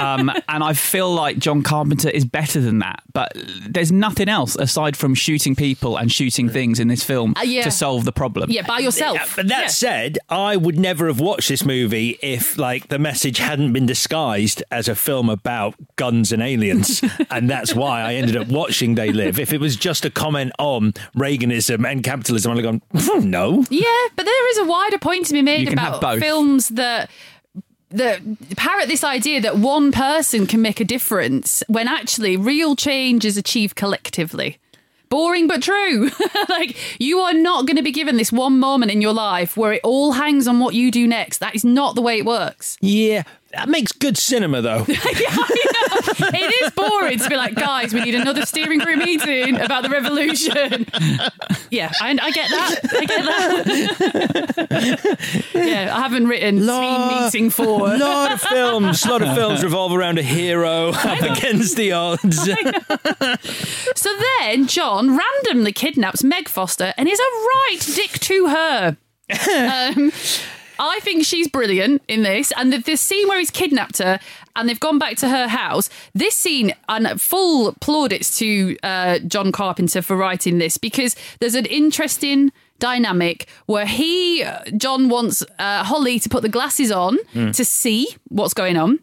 [0.00, 3.04] um, and I feel like John Carpenter is better than that.
[3.12, 3.30] But
[3.68, 7.62] there's nothing else aside from shooting people and shooting things in this film Uh, yeah.
[7.62, 8.50] to solve the problem.
[8.50, 9.14] Yeah, by yourself.
[9.16, 13.38] Yeah, but that said, I would never have watched this movie if, like, the message
[13.38, 17.00] hadn't been disguised as a film about guns and aliens,
[17.30, 19.38] and that's why I ended up watching They Live.
[19.38, 23.64] If it was just a comment on Reaganism and capitalism, I'd have gone, "Hmm, no.
[23.70, 23.86] Yeah,
[24.16, 27.10] but there is a wider point to be made about films that
[27.90, 28.20] that
[28.56, 33.36] parrot this idea that one person can make a difference when actually real change is
[33.36, 34.58] achieved collectively.
[35.08, 36.10] Boring but true.
[36.48, 39.74] like you are not going to be given this one moment in your life where
[39.74, 41.38] it all hangs on what you do next.
[41.38, 42.78] That is not the way it works.
[42.80, 44.84] Yeah, that makes good cinema, though.
[44.88, 49.90] it is boring to be like, guys, we need another steering group meeting about the
[49.90, 50.86] revolution.
[51.70, 52.80] yeah, I, I get that.
[52.92, 53.24] I get
[54.56, 55.48] that.
[55.54, 57.94] yeah, I haven't written speed meeting for.
[57.94, 61.92] A lot of films, a lot of films revolve around a hero up against the
[61.92, 62.48] odds.
[63.94, 68.96] So then John randomly kidnaps Meg Foster and is a right dick to her.
[69.96, 70.12] um,
[70.84, 74.18] I think she's brilliant in this, and the, the scene where he's kidnapped her
[74.56, 75.88] and they've gone back to her house.
[76.12, 81.66] This scene, and full plaudits to uh, John Carpenter for writing this because there's an
[81.66, 84.44] interesting dynamic where he,
[84.76, 87.54] John, wants uh, Holly to put the glasses on Mm.
[87.56, 88.98] to see what's going on.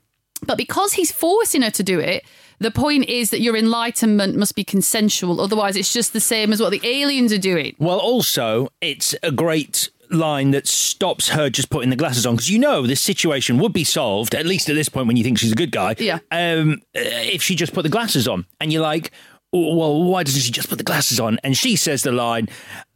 [0.46, 2.24] But because he's forcing her to do it,
[2.62, 5.40] The point is that your enlightenment must be consensual.
[5.40, 7.74] Otherwise, it's just the same as what the aliens are doing.
[7.80, 12.50] Well, also, it's a great line that stops her just putting the glasses on because
[12.50, 15.38] you know this situation would be solved at least at this point when you think
[15.38, 15.96] she's a good guy.
[16.00, 16.20] Yeah.
[16.32, 19.12] Um, uh, if she just put the glasses on, and you're like,
[19.52, 21.40] well, why doesn't she just put the glasses on?
[21.44, 22.48] And she says the line.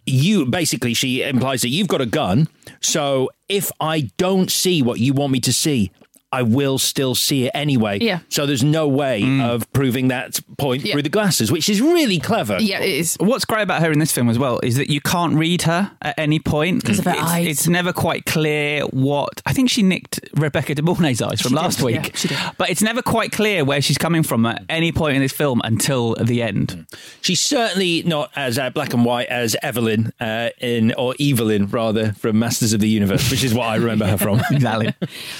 [0.05, 2.49] You basically, she implies that you've got a gun.
[2.81, 5.91] So if I don't see what you want me to see,
[6.33, 7.99] I will still see it anyway.
[8.01, 8.19] Yeah.
[8.29, 10.93] So there's no way of proving that point Yeah.
[10.93, 12.57] through the glasses, which is really clever.
[12.59, 13.15] Yeah, it is.
[13.19, 15.91] What's great about her in this film as well is that you can't read her
[16.01, 17.47] at any point Because of her it's, eyes.
[17.47, 19.41] It's never quite clear what.
[19.45, 22.27] I think she nicked Rebecca De Mornay's eyes from She last did, week, yeah, she
[22.29, 22.37] did.
[22.57, 25.61] but it's never quite clear where she's coming from at any point in this film
[25.63, 26.85] until the end.
[27.21, 32.13] She's certainly not as uh, black and white as Evelyn uh, in, or Evil-Lyn rather,
[32.13, 34.41] from Masters of the Universe, which is what I remember her from.
[34.51, 34.93] exactly.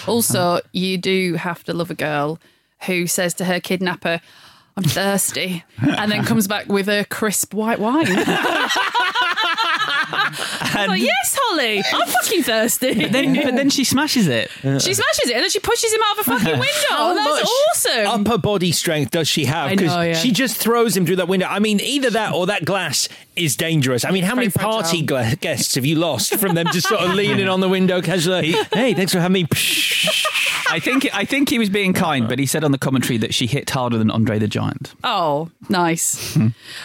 [0.08, 2.40] Also, you do have to love a girl
[2.86, 4.22] who says to her kidnapper,
[4.76, 8.08] I'm thirsty, and then comes back with a crisp white wine.
[10.76, 13.02] I'm like, yes, Holly, I'm fucking thirsty.
[13.02, 14.50] But then, but then she smashes it.
[14.62, 16.68] she smashes it and then she pushes him out of a fucking window.
[16.90, 18.28] How That's much awesome.
[18.28, 19.72] Upper body strength does she have?
[19.72, 20.14] I know, yeah.
[20.14, 21.46] she just throws him through that window.
[21.48, 24.06] I mean, either that or that glass is dangerous.
[24.06, 27.14] I mean, how many party gla- guests have you lost from them just sort of
[27.14, 28.52] leaning on the window casually?
[28.74, 29.48] Hey, thanks for having me.
[30.70, 33.34] I think I think he was being kind, but he said on the commentary that
[33.34, 34.94] she hit harder than Andre the Giant.
[35.04, 36.38] Oh, nice.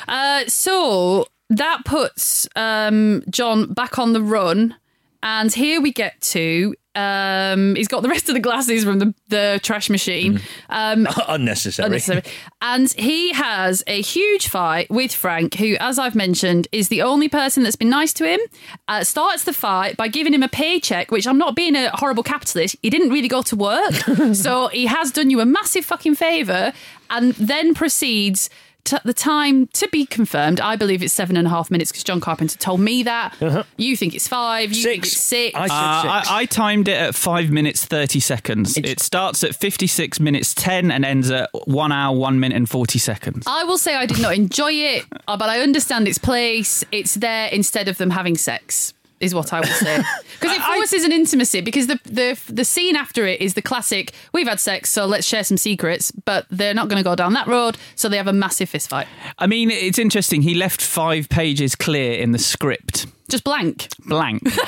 [0.09, 4.76] uh, so that puts um, John back on the run.
[5.20, 6.74] And here we get to.
[6.95, 10.41] Um, he's got the rest of the glasses from the, the trash machine.
[10.68, 11.86] Um, Unnecessary.
[11.86, 12.22] unnecessary.
[12.61, 17.28] And he has a huge fight with Frank, who, as I've mentioned, is the only
[17.28, 18.41] person that's been nice to him.
[18.89, 22.22] Uh, starts the fight by giving him a paycheck, which I'm not being a horrible
[22.24, 22.76] capitalist.
[22.82, 23.93] He didn't really go to work.
[24.32, 26.72] so he has done you a massive fucking favour
[27.11, 28.51] and then proceeds.
[28.89, 32.05] To the time to be confirmed, I believe it's seven and a half minutes because
[32.05, 33.66] John Carpenter told me that.
[33.76, 35.55] You think it's five, you think it's six.
[35.55, 38.78] Uh, I, I timed it at five minutes thirty seconds.
[38.78, 42.68] it starts at fifty six minutes ten and ends at one hour one minute and
[42.68, 43.45] forty seconds.
[43.47, 46.82] I will say I did not enjoy it, uh, but I understand its place.
[46.91, 50.02] It's there instead of them having sex, is what I would say.
[50.40, 51.60] Because it forces an intimacy.
[51.60, 54.12] Because the, the the scene after it is the classic.
[54.32, 56.12] We've had sex, so let's share some secrets.
[56.12, 58.88] But they're not going to go down that road, so they have a massive fist
[58.88, 59.08] fight.
[59.38, 60.42] I mean, it's interesting.
[60.42, 63.06] He left five pages clear in the script.
[63.28, 63.88] Just blank.
[64.06, 64.42] Blank.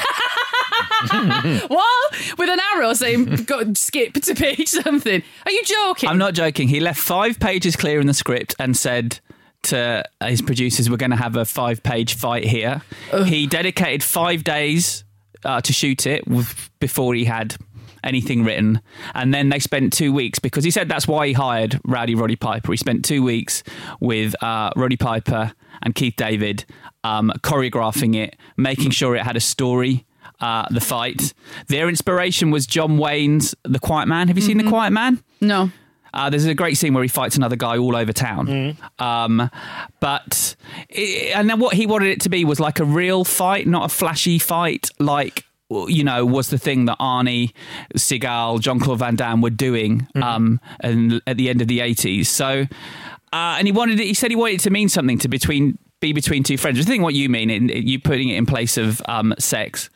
[1.68, 2.14] what?
[2.36, 5.22] With an arrow saying go skip to page something.
[5.46, 6.08] Are you joking?
[6.08, 6.68] I'm not joking.
[6.68, 9.20] He left five pages clear in the script and said
[9.64, 12.82] to his producers, "We're going to have a five-page fight here."
[13.26, 15.04] He dedicated five days
[15.44, 16.24] uh, to shoot it
[16.80, 17.56] before he had
[18.02, 18.80] anything written,
[19.14, 22.36] and then they spent two weeks because he said that's why he hired Rowdy Roddy
[22.36, 22.72] Piper.
[22.72, 23.62] He spent two weeks
[24.00, 25.52] with uh, Roddy Piper
[25.82, 26.64] and Keith David
[27.04, 30.06] um, choreographing it, making sure it had a story.
[30.40, 31.34] Uh, the fight.
[31.68, 34.28] Their inspiration was John Wayne's The Quiet Man.
[34.28, 35.22] Have you seen The Quiet Man?
[35.42, 35.70] No.
[36.12, 38.76] Uh, there's a great scene where he fights another guy all over town.
[38.98, 39.50] Um,
[40.00, 40.56] but
[40.88, 43.84] it, and then what he wanted it to be was like a real fight, not
[43.86, 45.44] a flashy fight, like
[45.86, 47.52] you know was the thing that Arnie,
[47.96, 52.26] Seagal, Jean-Claude Van Damme were doing um, and at the end of the 80s.
[52.26, 52.66] So
[53.32, 55.78] uh, and he wanted it, he said he wanted it to mean something to between
[56.00, 56.80] be between two friends.
[56.80, 59.90] I think what you mean, in, you putting it in place of um, sex.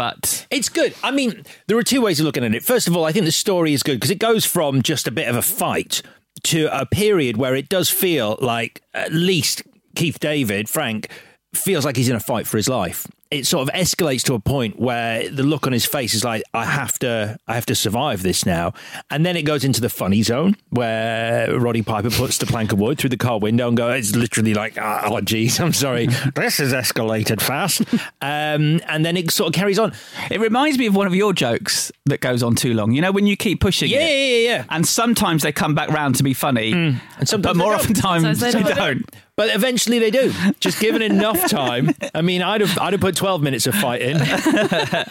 [0.00, 0.94] But It's good.
[1.02, 2.64] I mean, there are two ways of looking at it.
[2.64, 5.10] First of all, I think the story is good because it goes from just a
[5.10, 6.00] bit of a fight
[6.44, 9.62] to a period where it does feel like at least
[9.94, 11.10] Keith David, Frank,
[11.54, 13.06] feels like he's in a fight for his life.
[13.30, 16.42] It sort of escalates to a point where the look on his face is like,
[16.52, 18.72] I have to, I have to survive this now.
[19.08, 22.80] And then it goes into the funny zone where Roddy Piper puts the plank of
[22.80, 26.06] wood through the car window and goes, it's literally like, oh, geez, I'm sorry.
[26.34, 27.82] this has escalated fast.
[28.20, 29.92] Um, and then it sort of carries on.
[30.30, 32.90] It reminds me of one of your jokes that goes on too long.
[32.92, 34.08] You know, when you keep pushing Yeah, it.
[34.10, 34.64] yeah, yeah, yeah.
[34.70, 36.72] And sometimes they come back round to be funny.
[36.72, 37.80] And sometimes but more they don't.
[37.80, 39.16] often times Sometimes they, they don't.
[39.40, 40.34] But eventually they do.
[40.60, 41.94] Just given enough time.
[42.14, 44.18] I mean, I'd have I'd have put twelve minutes of fight in.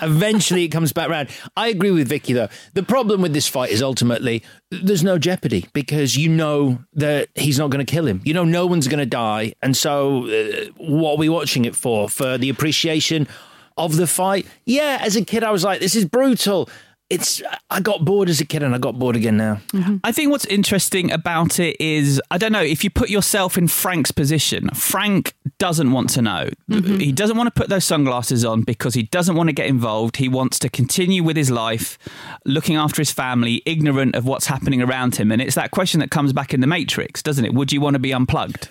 [0.04, 1.30] eventually it comes back round.
[1.58, 2.50] I agree with Vicky though.
[2.76, 7.58] The problem with this fight is ultimately there's no jeopardy because you know that he's
[7.58, 8.22] not going to kill him.
[8.24, 11.76] You know no one's going to die, and so uh, what are we watching it
[11.76, 12.08] for?
[12.08, 13.28] For the appreciation
[13.80, 14.46] of the fight?
[14.66, 15.00] Yeah.
[15.02, 16.70] As a kid, I was like, this is brutal.
[17.10, 19.62] It's I got bored as a kid and I got bored again now.
[19.70, 19.98] Mm-hmm.
[20.04, 23.68] I think what's interesting about it is I don't know if you put yourself in
[23.68, 24.70] Frank's position.
[24.70, 26.50] Frank doesn't want to know.
[26.70, 27.00] Mm-hmm.
[27.00, 30.18] He doesn't want to put those sunglasses on because he doesn't want to get involved.
[30.18, 31.98] He wants to continue with his life,
[32.46, 35.32] looking after his family, ignorant of what's happening around him.
[35.32, 37.54] And it's that question that comes back in the Matrix, doesn't it?
[37.54, 38.70] Would you want to be unplugged?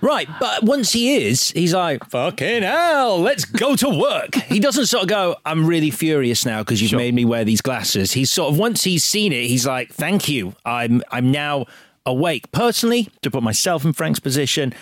[0.00, 4.34] Right, but once he is, he's like, fucking hell, let's go to work.
[4.46, 7.60] he doesn't sort of go, I'm really furious now because you've made me wear these
[7.60, 8.12] glasses.
[8.12, 10.54] He's sort of, once he's seen it, he's like, thank you.
[10.64, 11.66] I'm, I'm now
[12.06, 12.50] awake.
[12.52, 14.72] Personally, to put myself in Frank's position,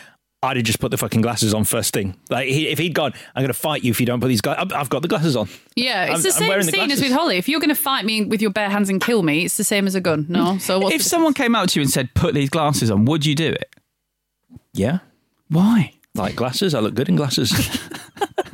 [0.43, 2.15] I'd have just put the fucking glasses on first thing.
[2.31, 4.43] Like, he, if he'd gone, I'm going to fight you if you don't put these
[4.43, 5.49] glasses, I've got the glasses on.
[5.75, 7.39] Yeah, it's I'm- the same wearing the scene as with Holly.
[7.39, 9.65] If you're going to fight me with your bare hands and kill me, it's the
[9.65, 10.27] same as a gun.
[10.29, 12.91] No, so what's if the- someone came up to you and said, put these glasses
[12.91, 13.75] on, would you do it?
[14.77, 14.99] Yeah.
[15.49, 15.93] Why?
[16.15, 17.53] Like glasses, I look good in glasses.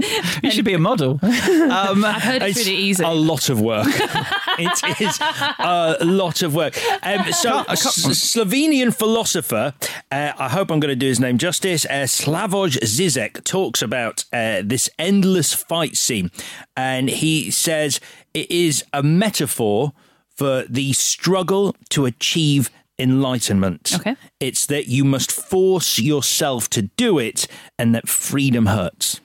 [0.42, 1.20] You should be a model.
[1.22, 3.04] Um, I've heard it's really easy.
[3.04, 3.86] A lot of work.
[3.90, 5.18] it is
[5.58, 6.76] a lot of work.
[7.02, 9.74] Um, so, a Slovenian philosopher,
[10.10, 14.24] uh, I hope I'm going to do his name justice, uh, Slavoj Zizek, talks about
[14.32, 16.30] uh, this endless fight scene.
[16.76, 18.00] And he says
[18.34, 19.92] it is a metaphor
[20.34, 22.70] for the struggle to achieve
[23.03, 23.92] enlightenment.
[23.96, 24.16] Okay.
[24.40, 27.46] It's that you must force yourself to do it
[27.78, 29.20] and that freedom hurts.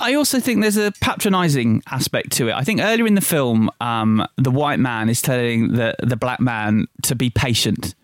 [0.00, 2.54] I also think there's a patronising aspect to it.
[2.54, 6.40] I think earlier in the film, um, the white man is telling the the black
[6.40, 7.94] man to be patient.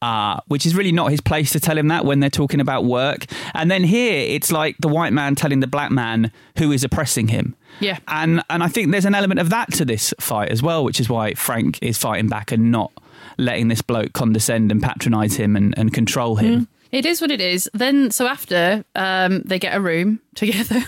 [0.00, 2.84] Uh, which is really not his place to tell him that when they're talking about
[2.84, 3.26] work.
[3.54, 7.28] And then here, it's like the white man telling the black man who is oppressing
[7.28, 7.56] him.
[7.80, 7.98] Yeah.
[8.06, 11.00] And and I think there's an element of that to this fight as well, which
[11.00, 12.92] is why Frank is fighting back and not
[13.38, 16.68] letting this bloke condescend and patronise him and, and control him.
[16.90, 17.68] It is what it is.
[17.74, 20.82] Then, so after um, they get a room together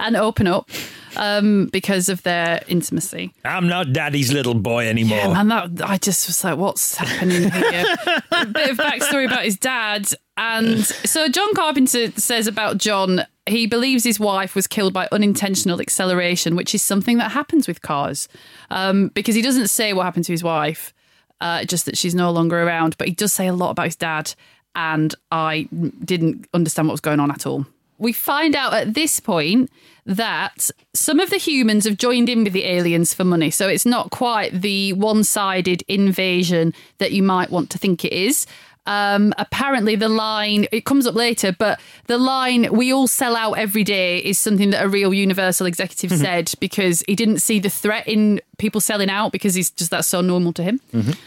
[0.00, 0.68] and open up
[1.16, 3.32] um, because of their intimacy.
[3.44, 5.18] I'm not daddy's little boy anymore.
[5.18, 7.84] Yeah, man, that I just was like, what's happening here?
[8.32, 10.08] a bit of backstory about his dad.
[10.36, 15.80] And so John Carpenter says about John, he believes his wife was killed by unintentional
[15.80, 18.28] acceleration, which is something that happens with cars.
[18.70, 20.92] Um, because he doesn't say what happened to his wife,
[21.40, 23.96] uh, just that she's no longer around, but he does say a lot about his
[23.96, 24.34] dad.
[24.74, 25.68] And I
[26.04, 27.66] didn't understand what was going on at all.
[27.98, 29.70] We find out at this point
[30.06, 33.50] that some of the humans have joined in with the aliens for money.
[33.50, 38.12] So it's not quite the one sided invasion that you might want to think it
[38.12, 38.46] is.
[38.88, 43.52] Um, apparently, the line, it comes up later, but the line, we all sell out
[43.58, 47.68] every day, is something that a real Universal executive said because he didn't see the
[47.68, 50.80] threat in people selling out because he's just that's so normal to him.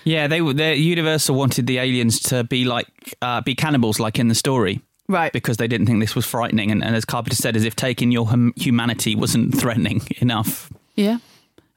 [0.03, 0.53] Yeah, they were.
[0.53, 2.87] they- Universal wanted the aliens to be like
[3.21, 4.81] uh, be cannibals, like in the story.
[5.07, 5.31] Right.
[5.33, 8.11] Because they didn't think this was frightening, and, and as Carpenter said, as if taking
[8.11, 10.71] your hum- humanity wasn't threatening enough.
[10.95, 11.17] Yeah.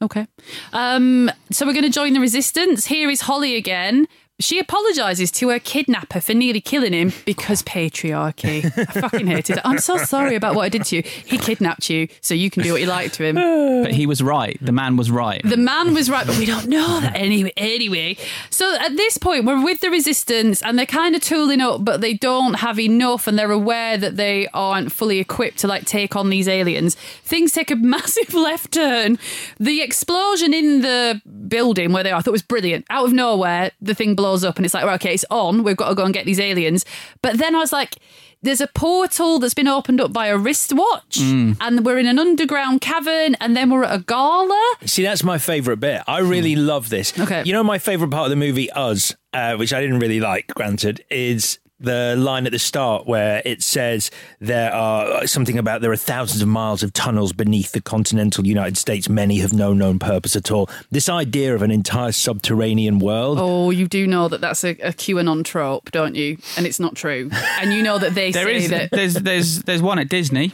[0.02, 0.26] Okay.
[0.72, 2.86] Um, so we're going to join the resistance.
[2.86, 4.06] Here is Holly again.
[4.40, 8.64] She apologises to her kidnapper for nearly killing him because patriarchy.
[8.76, 9.62] I fucking hated it.
[9.64, 11.02] I'm so sorry about what I did to you.
[11.02, 13.36] He kidnapped you, so you can do what you like to him.
[13.36, 14.58] But he was right.
[14.60, 15.40] The man was right.
[15.44, 17.52] The man was right, but we don't know that anyway.
[17.56, 18.16] Anyway,
[18.50, 22.00] so at this point, we're with the resistance, and they're kind of tooling up, but
[22.00, 26.16] they don't have enough, and they're aware that they aren't fully equipped to like take
[26.16, 26.96] on these aliens.
[27.22, 29.16] Things take a massive left turn.
[29.60, 32.84] The explosion in the building where they are, I thought was brilliant.
[32.90, 35.62] Out of nowhere, the thing blows up, and it's like, right, okay, it's on.
[35.64, 36.84] We've got to go and get these aliens.
[37.22, 37.96] But then I was like.
[38.42, 41.56] There's a portal that's been opened up by a wristwatch, Mm.
[41.62, 44.74] and we're in an underground cavern, and then we're at a gala.
[44.84, 46.02] See, that's my favourite bit.
[46.06, 47.18] I really love this.
[47.18, 47.42] Okay.
[47.46, 50.48] You know, my favourite part of the movie, Us, uh, which I didn't really like,
[50.48, 54.10] granted, is the line at the start where it says
[54.40, 58.46] there are uh, something about there are thousands of miles of tunnels beneath the continental
[58.46, 59.08] United States.
[59.08, 60.68] Many have no known purpose at all.
[60.90, 63.38] This idea of an entire subterranean world.
[63.40, 66.38] Oh, you do know that that's a, a QAnon trope, don't you?
[66.56, 67.30] And it's not true.
[67.60, 68.90] And you know that they There say is that.
[68.90, 70.52] there's there's there's one at Disney.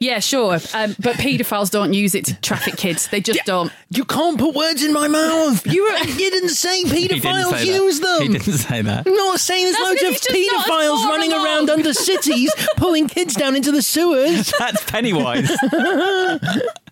[0.00, 0.54] Yeah, sure.
[0.74, 3.08] Um, but paedophiles don't use it to traffic kids.
[3.08, 3.72] They just don't.
[3.90, 5.66] You can't put words in my mouth.
[5.66, 8.22] You, were, you didn't say paedophiles use them.
[8.22, 9.06] He didn't say that.
[9.08, 11.32] I'm not saying there's That's loads of because he's just not as paedophiles far running
[11.32, 11.46] along.
[11.46, 14.52] around under cities, pulling kids down into the sewers.
[14.58, 15.48] That's Pennywise.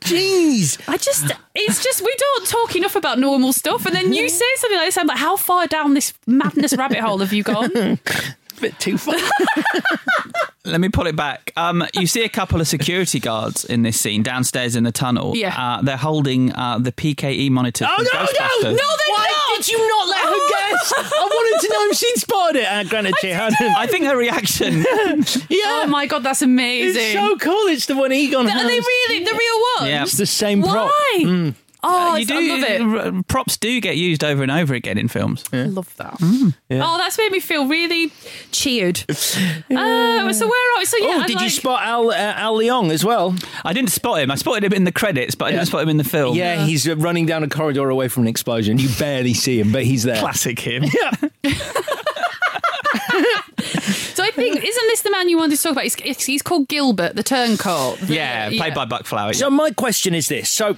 [0.00, 0.80] Jeez.
[0.88, 3.86] I just, it's just, we don't talk enough about normal stuff.
[3.86, 6.98] And then you say something like this, I'm like, how far down this madness rabbit
[6.98, 8.00] hole have you gone?
[8.60, 9.14] Bit too far.
[10.64, 11.52] Let me pull it back.
[11.56, 15.36] Um, you see a couple of security guards in this scene downstairs in the tunnel.
[15.36, 15.54] Yeah.
[15.56, 17.86] Uh, they're holding uh, the PKE monitor.
[17.88, 18.76] Oh from no, no, Ghostbusters.
[18.76, 19.12] no!
[19.14, 20.92] Why did you not let her guess?
[20.96, 22.64] I wanted to know if she'd spotted it.
[22.64, 23.60] And granted, she hadn't.
[23.60, 24.78] I think her reaction.
[25.48, 25.82] yeah.
[25.84, 27.00] Oh my God, that's amazing.
[27.00, 27.68] It's so cool.
[27.68, 28.62] It's the one Egon Are has.
[28.62, 29.90] they really the real ones?
[29.90, 30.02] Yeah.
[30.02, 30.90] It's the same prop.
[30.90, 31.18] Why?
[31.20, 31.54] Mm.
[31.88, 32.34] Oh, you do.
[32.34, 33.14] I love it.
[33.16, 35.44] r- Props do get used over and over again in films.
[35.52, 36.16] I love that.
[36.68, 36.82] Yeah.
[36.84, 38.10] Oh, that's made me feel really
[38.52, 39.04] cheered.
[39.68, 40.84] Uh, so where are we?
[40.84, 43.34] So yeah, oh, I'd did you like- spot Al, uh, Al Leong as well?
[43.64, 44.30] I didn't spot him.
[44.30, 46.36] I spotted him in the credits, but I didn't spot him in the film.
[46.36, 48.78] Yeah, he's uh, running down a corridor away from an explosion.
[48.78, 50.18] You barely see him, but he's there.
[50.20, 50.84] Classic him.
[50.94, 51.10] Yeah.
[54.14, 55.84] So I think isn't this the man you wanted to talk about?
[55.84, 57.98] He's, he's- he's called Gilbert, the turncoat.
[58.00, 59.32] The- Yeah, played by Buck Flower.
[59.34, 60.76] So my question is this: so.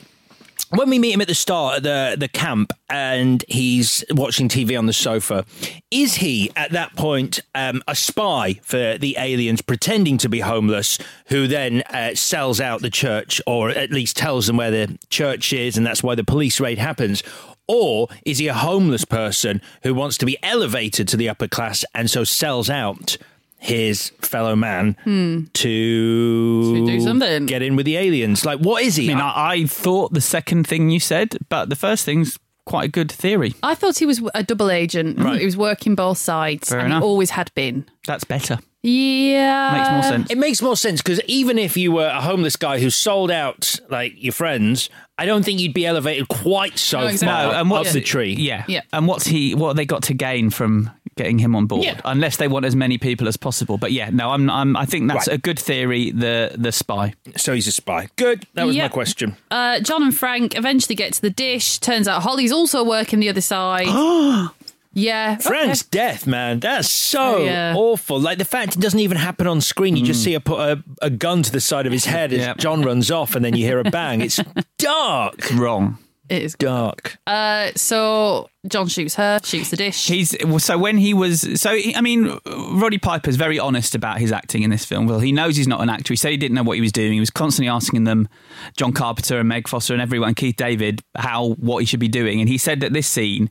[0.71, 4.79] When we meet him at the start at the, the camp and he's watching TV
[4.79, 5.47] on the sofa,
[5.91, 10.99] is he at that point um, a spy for the aliens pretending to be homeless
[11.29, 15.55] who then uh, sells out the church or at least tells them where the church
[15.55, 17.23] is and that's why the police raid happens?
[17.67, 21.83] Or is he a homeless person who wants to be elevated to the upper class
[21.95, 23.17] and so sells out
[23.59, 25.45] his fellow man Hmm.
[25.55, 27.47] to do something.
[27.47, 28.45] get in with the aliens?
[28.45, 29.09] Like, what is I he?
[29.09, 32.93] mean, I, I thought the second thing you said, but the first thing's quite a
[32.93, 33.55] good theory.
[33.63, 35.19] I thought he was a double agent.
[35.19, 35.41] Right.
[35.41, 37.03] He was working both sides, Fair and enough.
[37.03, 37.87] he always had been.
[38.07, 38.59] That's better.
[38.83, 40.31] Yeah, makes more sense.
[40.31, 43.81] It makes more sense because even if you were a homeless guy who sold out
[43.91, 44.89] like your friends,
[45.19, 47.27] I don't think you'd be elevated quite so No, exactly.
[47.51, 48.35] far and up what's the tree.
[48.39, 48.65] Yeah.
[48.69, 48.83] Yeah.
[48.93, 49.55] And what's he?
[49.57, 51.85] What have they got to gain from getting him on board?
[51.85, 52.01] Yeah.
[52.07, 53.77] Unless they want as many people as possible.
[53.77, 54.49] But yeah, no, I'm.
[54.49, 55.35] I'm I think that's Right.
[55.37, 56.11] a good theory.
[56.13, 57.13] The the spy.
[57.37, 58.09] So he's a spy.
[58.17, 58.47] Good.
[58.55, 59.37] That was my question.
[59.51, 61.79] Uh, John and Frank eventually get to the dish.
[61.79, 63.89] Turns out Holly's also working the other side.
[64.95, 67.75] yeah, Frank's death, man, that's so Oh, yeah.
[67.77, 68.19] awful.
[68.19, 69.97] Like the fact it doesn't even happen on screen.
[69.97, 72.39] You just see her put a, a gun to the side of his head as
[72.47, 72.55] Yeah.
[72.55, 74.21] John runs off, and then you hear a bang.
[74.23, 74.41] It's
[74.79, 75.51] dark.
[75.55, 75.99] Wrong.
[76.29, 76.55] It is.
[76.55, 77.17] Dark.
[77.27, 80.07] Uh, so John shoots her, shoots the dish.
[80.07, 84.31] He's so when he was so he- I mean Roddy Piper's very honest about his
[84.33, 85.07] acting in this film.
[85.07, 86.13] Well, he knows he's not an actor.
[86.13, 87.13] He said he didn't know what he was doing.
[87.13, 88.29] He was constantly asking them,
[88.77, 92.41] John Carpenter and Meg Foster and everyone, Keith David, how what he should be doing.
[92.41, 93.49] And he said that this scene,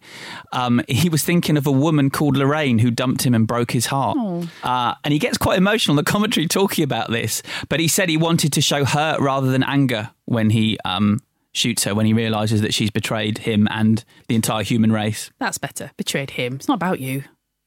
[0.53, 3.87] um, he was thinking of a woman called Lorraine who dumped him and broke his
[3.87, 4.17] heart.
[4.19, 4.47] Oh.
[4.63, 7.41] Uh, and he gets quite emotional in the commentary talking about this.
[7.69, 11.21] But he said he wanted to show hurt rather than anger when he um,
[11.57, 15.31] shoots her when he realizes that she's betrayed him and the entire human race.
[15.39, 15.91] That's better.
[15.97, 16.55] Betrayed him.
[16.55, 17.23] It's not about you.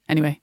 [0.09, 0.41] Anyway.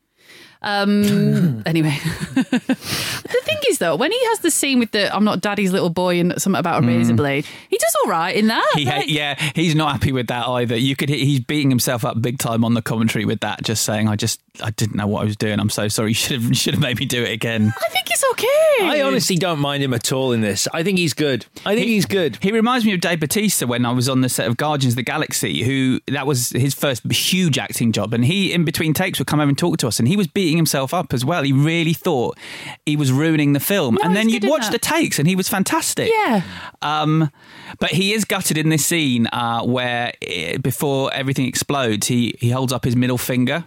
[0.62, 1.64] Um.
[1.66, 1.98] anyway,
[2.52, 5.90] the thing is though, when he has the scene with the "I'm not daddy's little
[5.90, 8.66] boy" and something about a razor blade, he does all right in that.
[8.76, 8.80] Mm.
[8.80, 10.76] He ha- Like, yeah, he's not happy with that either.
[10.76, 14.08] You could he's beating himself up big time on the commentary with that, just saying,
[14.08, 15.60] "I just I didn't know what I was doing.
[15.60, 16.08] I'm so sorry.
[16.08, 18.48] You should have you should have made me do it again." I think it's okay.
[18.82, 20.68] I honestly don't mind him at all in this.
[20.74, 21.46] I think he's good.
[21.66, 22.38] I think he's good.
[22.42, 24.96] He reminds me of Dave Bautista when I was on the set of Guardians of
[24.96, 28.14] the Galaxy, who that was his first huge acting job.
[28.14, 30.00] And he, in between takes, would come over and talk to us.
[30.00, 31.44] And he was beating himself up as well.
[31.44, 32.38] He really thought
[32.86, 33.96] he was ruining the film.
[33.96, 34.72] No, and then you'd watch that.
[34.72, 36.10] the takes and he was fantastic.
[36.12, 36.44] Yeah.
[36.82, 37.32] Um,
[37.80, 42.52] but he is gutted in this scene uh, where, eh, before everything explodes, he, he
[42.52, 43.66] holds up his middle finger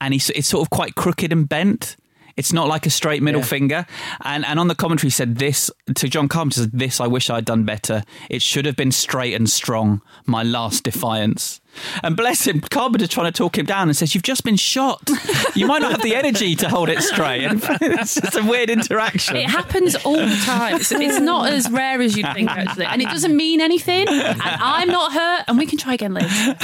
[0.00, 1.96] and he's, it's sort of quite crooked and bent.
[2.36, 3.46] It's not like a straight middle Yeah.
[3.46, 3.86] finger.
[4.24, 7.44] And and on the commentary said this to John Carpenter said, This I wish I'd
[7.44, 8.02] done better.
[8.28, 10.02] It should have been straight and strong.
[10.26, 11.60] My last defiance.
[12.04, 15.10] And bless him, Carpenter trying to talk him down and says, You've just been shot.
[15.56, 17.44] You might not have the energy to hold it straight.
[17.44, 19.36] And it's just a weird interaction.
[19.36, 20.76] It happens all the time.
[20.76, 22.86] It's, it's not as rare as you'd think, actually.
[22.86, 24.06] And it doesn't mean anything.
[24.08, 25.44] And I'm not hurt.
[25.48, 26.56] And we can try again later.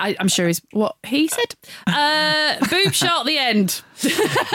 [0.00, 1.54] I, I'm sure is what he said.
[1.86, 3.82] Uh, boob shot the end.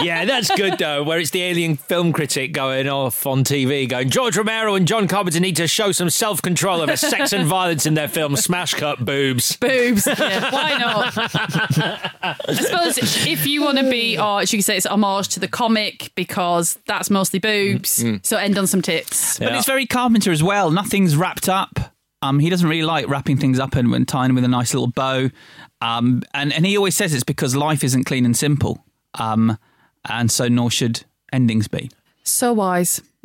[0.02, 1.04] yeah, that's good though.
[1.04, 5.08] Where it's the alien film critic going off on TV, going George Romero and John
[5.08, 8.36] Carpenter need to show some self control over sex and violence in their film.
[8.38, 9.56] Smash cut boobs.
[9.58, 10.08] Boobs.
[10.08, 11.14] Yeah, why not?
[11.18, 15.40] I suppose if you want to be, or as you could say, it's homage to
[15.40, 18.04] the comic because that's mostly boobs.
[18.24, 19.40] So end on some tits.
[19.40, 20.72] But it's very Carpenter as well.
[20.72, 21.95] Nothing's wrapped up.
[22.26, 24.88] Um, he doesn't really like wrapping things up and, and tying with a nice little
[24.88, 25.30] bow.
[25.82, 28.84] Um, and, and he always says it's because life isn't clean and simple.
[29.14, 29.58] Um,
[30.10, 31.92] and so nor should endings be.
[32.24, 33.02] So wise.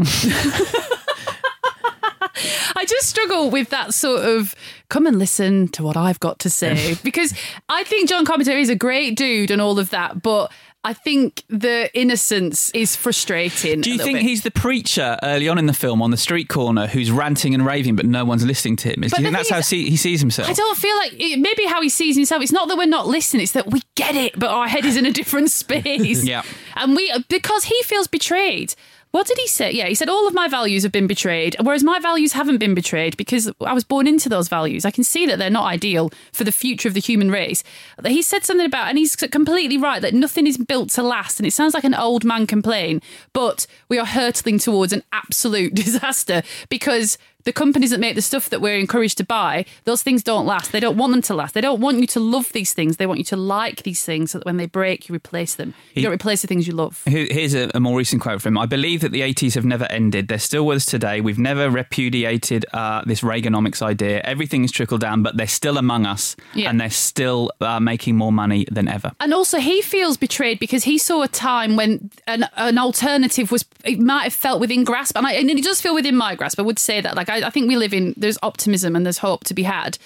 [2.76, 4.54] I just struggle with that sort of
[4.88, 7.34] come and listen to what I've got to say because
[7.68, 10.50] I think John Carpenter is a great dude and all of that, but
[10.82, 13.82] I think the innocence is frustrating.
[13.82, 14.22] Do you think bit.
[14.22, 17.66] he's the preacher early on in the film on the street corner who's ranting and
[17.66, 19.04] raving, but no one's listening to him?
[19.04, 20.48] Is, do you think that's thing how is- see, he sees himself?
[20.48, 22.42] I don't feel like it, maybe how he sees himself.
[22.42, 24.96] It's not that we're not listening; it's that we get it, but our head is
[24.96, 26.24] in a different space.
[26.24, 26.42] Yeah.
[26.76, 28.74] and we because he feels betrayed.
[29.10, 29.72] What did he say?
[29.72, 32.74] Yeah, he said all of my values have been betrayed, whereas my values haven't been
[32.74, 34.84] betrayed because I was born into those values.
[34.84, 37.64] I can see that they're not ideal for the future of the human race.
[38.06, 41.46] He said something about, and he's completely right that nothing is built to last, and
[41.46, 43.02] it sounds like an old man complain,
[43.32, 48.50] but we are hurtling towards an absolute disaster because the companies that make the stuff
[48.50, 50.72] that we're encouraged to buy, those things don't last.
[50.72, 51.54] They don't want them to last.
[51.54, 52.96] They don't want you to love these things.
[52.96, 55.68] They want you to like these things so that when they break, you replace them.
[55.94, 57.02] You He- don't replace the things you love.
[57.06, 58.58] Here's a, a more recent quote from him.
[58.58, 60.28] I believe that the 80s have never ended.
[60.28, 61.20] They're still with us today.
[61.20, 64.20] We've never repudiated uh, this Reaganomics idea.
[64.22, 66.70] Everything is trickled down, but they're still among us Yeah.
[66.70, 69.12] and they're still uh, making more money than ever.
[69.20, 73.64] And also, he feels betrayed because he saw a time when an, an alternative was,
[73.84, 75.16] it might have felt within grasp.
[75.16, 76.58] And, I, and it does feel within my grasp.
[76.58, 77.16] I would say that.
[77.16, 79.98] Like, I, I think we live in, there's optimism and there's hope to be had.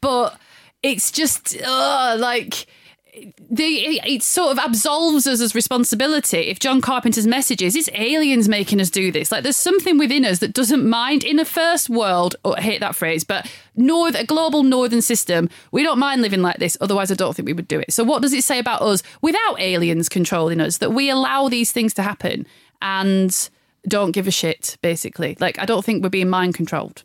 [0.00, 0.38] But
[0.82, 2.66] it's just, uh, like,
[3.50, 3.64] the,
[4.04, 6.48] it, sort of absolves us as responsibility.
[6.48, 9.32] If John Carpenter's message is, it's aliens making us do this.
[9.32, 12.94] Like, there's something within us that doesn't mind in a first world, oh, hate that
[12.94, 16.76] phrase, but north, a global northern system, we don't mind living like this.
[16.80, 17.92] Otherwise, I don't think we would do it.
[17.92, 21.72] So, what does it say about us without aliens controlling us that we allow these
[21.72, 22.46] things to happen
[22.80, 23.50] and
[23.86, 25.36] don't give a shit, basically?
[25.40, 27.02] Like, I don't think we're being mind controlled.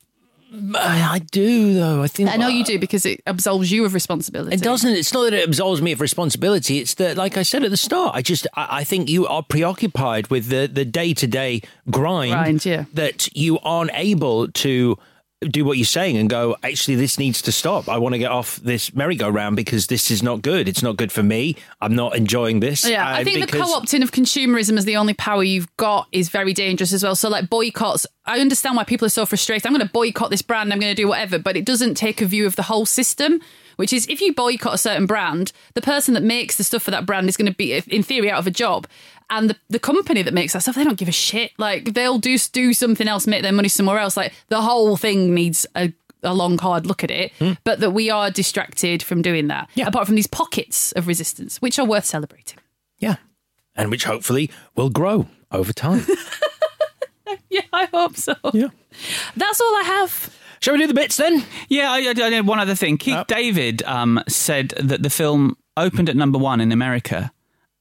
[0.75, 2.01] I do though.
[2.03, 4.55] I think I know you do because it absolves you of responsibility.
[4.55, 4.93] It doesn't.
[4.93, 6.79] It's not that it absolves me of responsibility.
[6.79, 9.43] It's that, like I said at the start, I just I, I think you are
[9.43, 12.31] preoccupied with the the day to day grind.
[12.31, 12.85] Grind, yeah.
[12.93, 14.97] That you aren't able to
[15.41, 16.55] do what you're saying and go.
[16.63, 17.89] Actually, this needs to stop.
[17.89, 20.67] I want to get off this merry-go-round because this is not good.
[20.67, 21.55] It's not good for me.
[21.81, 22.87] I'm not enjoying this.
[22.87, 26.53] Yeah, I think the co-opting of consumerism as the only power you've got is very
[26.53, 27.15] dangerous as well.
[27.15, 29.67] So, like boycotts, I understand why people are so frustrated.
[29.67, 30.71] I'm going to boycott this brand.
[30.71, 33.41] I'm going to do whatever, but it doesn't take a view of the whole system.
[33.77, 36.91] Which is, if you boycott a certain brand, the person that makes the stuff for
[36.91, 38.87] that brand is going to be, in theory, out of a job,
[39.29, 41.51] and the, the company that makes that stuff, they don't give a shit.
[41.57, 44.15] Like they'll do do something else, make their money somewhere else.
[44.17, 47.31] Like the whole thing needs a a long hard look at it,
[47.63, 49.69] but that we are distracted from doing that.
[49.75, 49.87] yeah.
[49.87, 52.57] Apart from these pockets of resistance, which are worth celebrating.
[52.97, 53.17] Yeah,
[53.75, 56.05] and which hopefully will grow over time.
[57.49, 58.35] Yeah, I hope so.
[58.53, 58.67] Yeah.
[59.35, 60.35] That's all I have.
[60.59, 61.43] Shall we do the bits then?
[61.69, 62.97] Yeah, I, I, I had one other thing.
[62.97, 67.31] Keith David um, said that the film opened at number one in America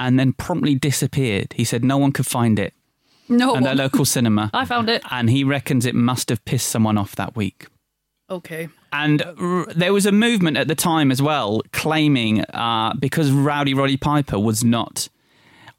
[0.00, 1.52] and then promptly disappeared.
[1.54, 2.74] He said no one could find it
[3.28, 4.50] No at their local cinema.
[4.54, 5.02] I found it.
[5.10, 7.66] And he reckons it must have pissed someone off that week.
[8.30, 8.68] Okay.
[8.92, 13.74] And r- there was a movement at the time as well claiming uh, because Rowdy
[13.74, 15.08] Roddy Piper was not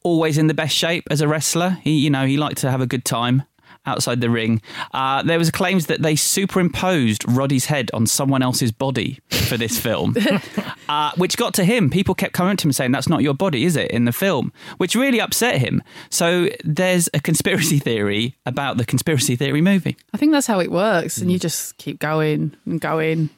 [0.03, 2.79] always in the best shape as a wrestler, he, you know, he liked to have
[2.79, 3.43] a good time
[3.85, 4.61] outside the ring.
[4.93, 9.79] Uh, there was claims that they superimposed Roddy's head on someone else's body for this
[9.79, 10.15] film,
[10.89, 11.89] uh, which got to him.
[11.89, 14.51] People kept coming to him saying, "That's not your body, is it?" in the film,
[14.77, 15.81] which really upset him.
[16.09, 19.97] So there's a conspiracy theory about the conspiracy theory movie.
[20.13, 23.29] I think that's how it works, and you just keep going and going,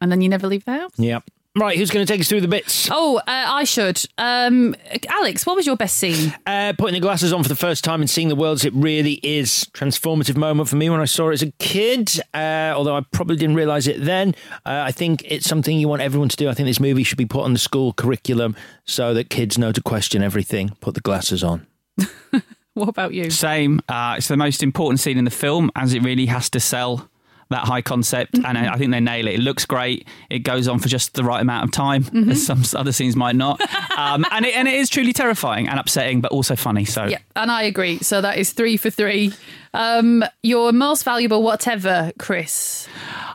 [0.00, 0.92] and then you never leave the house.
[0.96, 1.24] Yep.
[1.56, 2.88] Right, who's going to take us through the bits?
[2.90, 4.04] Oh, uh, I should.
[4.18, 4.74] Um,
[5.08, 6.34] Alex, what was your best scene?
[6.44, 9.20] Uh, putting the glasses on for the first time and seeing the worlds, it really
[9.22, 12.10] is transformative moment for me when I saw it as a kid.
[12.34, 14.34] Uh, although I probably didn't realise it then.
[14.66, 16.48] Uh, I think it's something you want everyone to do.
[16.48, 19.70] I think this movie should be put on the school curriculum so that kids know
[19.70, 20.70] to question everything.
[20.80, 21.68] Put the glasses on.
[22.74, 23.30] What about you?
[23.30, 23.80] Same.
[23.88, 27.08] Uh, it's the most important scene in the film, as it really has to sell
[27.50, 29.34] that high concept, and I I think they nail it.
[29.34, 30.06] It looks great.
[30.30, 32.30] It goes on for just the right amount of time, Mhm.
[32.30, 33.60] as some other scenes might not.
[33.96, 36.84] Um, and it and it is truly terrifying and upsetting, but also funny.
[36.84, 37.98] So Yeah, and I agree.
[37.98, 39.32] So that is three for three.
[39.72, 42.88] Um, your most valuable whatever, Chris.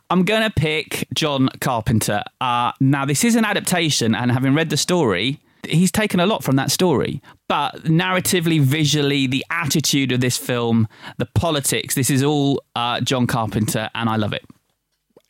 [0.10, 2.24] I'm going to pick John Carpenter.
[2.42, 6.44] Uh, now, this is an adaptation, and having read the story, he's taken a lot
[6.44, 7.22] from that story.
[7.48, 10.88] But narratively, visually, the attitude of this film,
[11.18, 14.46] the politics, this is all uh, John Carpenter, and I love it.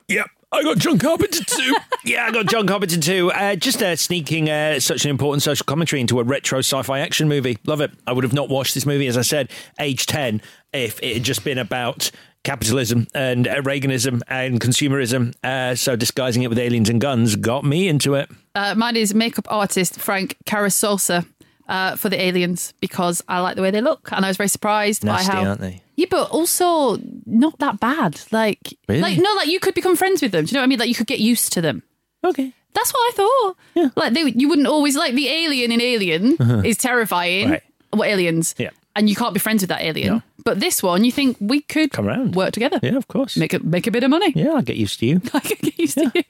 [0.07, 0.27] Yep.
[0.51, 1.75] I got John Carpenter too.
[2.05, 3.31] yeah, I got John Carpenter too.
[3.31, 7.27] Uh, just uh, sneaking uh, such an important social commentary into a retro sci-fi action
[7.27, 7.59] movie.
[7.67, 7.91] Love it.
[8.07, 10.41] I would have not watched this movie, as I said, age ten,
[10.73, 12.09] if it had just been about
[12.43, 15.33] capitalism and uh, Reaganism and consumerism.
[15.43, 18.29] Uh, so disguising it with aliens and guns got me into it.
[18.55, 21.25] Uh, mine is makeup artist Frank Carrisosa
[21.67, 24.49] uh, for the aliens because I like the way they look, and I was very
[24.49, 25.45] surprised Nasty, by how.
[25.49, 25.81] aren't they?
[25.95, 28.21] Yeah, but also not that bad.
[28.31, 29.01] Like, Really?
[29.01, 30.45] like no, like you could become friends with them.
[30.45, 30.79] Do you know what I mean?
[30.79, 31.83] Like you could get used to them.
[32.25, 32.53] Okay.
[32.73, 33.55] That's what I thought.
[33.75, 33.89] Yeah.
[33.95, 36.61] Like they, you wouldn't always like the alien in Alien Uh-huh.
[36.63, 37.49] is terrifying.
[37.51, 37.63] Right.
[37.91, 38.55] What aliens?
[38.57, 38.69] Yeah.
[38.95, 40.23] And you can't be friends with that alien.
[40.43, 42.79] But this one, you think we could come around, work together.
[42.81, 43.37] Yeah, of course.
[43.37, 44.33] Make a make a bit of money.
[44.35, 45.21] Yeah, I'll get used to you.
[45.33, 46.23] I can get used to you.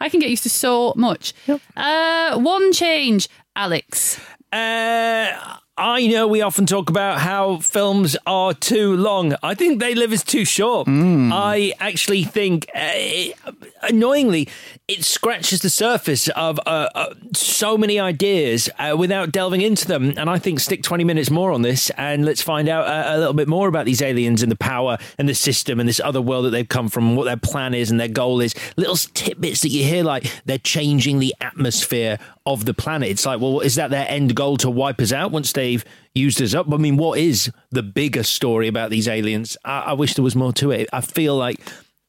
[0.00, 1.34] I can get used to so much.
[1.76, 4.18] Uh, one change, Alex.
[4.52, 9.34] Uh, I know we often talk about how films are too long.
[9.42, 10.88] I think They Live is too short.
[10.88, 13.52] I actually think uh,
[13.82, 14.48] annoyingly,
[14.88, 20.14] it scratches the surface of uh, uh, so many ideas uh, without delving into them.
[20.16, 23.18] And I think stick 20 minutes more on this and let's find out uh, a
[23.18, 26.22] little bit more about these aliens and the power and the system and this other
[26.22, 28.54] world that they've come from, what their plan is and their goal is.
[28.78, 33.10] Little tidbits that you hear, like they're changing the atmosphere of the planet.
[33.10, 35.84] It's like, well, is that their end goal to wipe us out once they've
[36.14, 36.72] used us up?
[36.72, 39.54] I mean, what is the bigger story about these aliens?
[39.66, 40.88] I, I wish there was more to it.
[40.94, 41.60] I feel like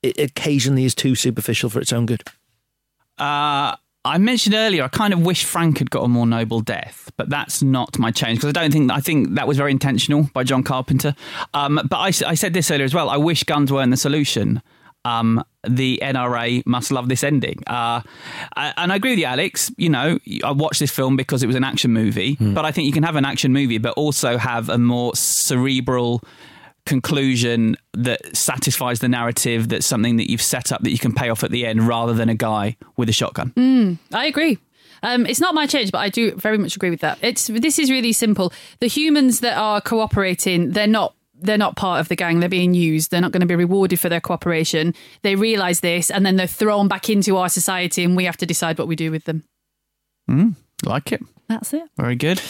[0.01, 2.23] it occasionally is too superficial for its own good.
[3.19, 3.75] Uh,
[4.05, 7.29] I mentioned earlier, I kind of wish Frank had got a more noble death, but
[7.29, 10.43] that's not my change because I don't think I think that was very intentional by
[10.43, 11.15] John Carpenter.
[11.53, 13.09] Um, but I, I, said this earlier as well.
[13.09, 14.61] I wish guns weren't the solution.
[15.03, 17.61] Um, the NRA must love this ending.
[17.67, 18.01] Uh,
[18.55, 19.71] and I agree with you, Alex.
[19.77, 22.53] You know, I watched this film because it was an action movie, mm.
[22.53, 26.21] but I think you can have an action movie, but also have a more cerebral
[26.85, 31.29] conclusion that satisfies the narrative that's something that you've set up that you can pay
[31.29, 33.51] off at the end rather than a guy with a shotgun.
[33.51, 34.57] Mm, I agree.
[35.03, 37.19] Um, it's not my change, but I do very much agree with that.
[37.21, 38.51] It's this is really simple.
[38.79, 42.39] The humans that are cooperating, they're not they're not part of the gang.
[42.39, 43.11] They're being used.
[43.11, 44.93] They're not going to be rewarded for their cooperation.
[45.21, 48.45] They realise this, and then they're thrown back into our society, and we have to
[48.45, 49.43] decide what we do with them.
[50.29, 51.21] Mm, like it.
[51.47, 51.83] That's it.
[51.97, 52.41] Very good.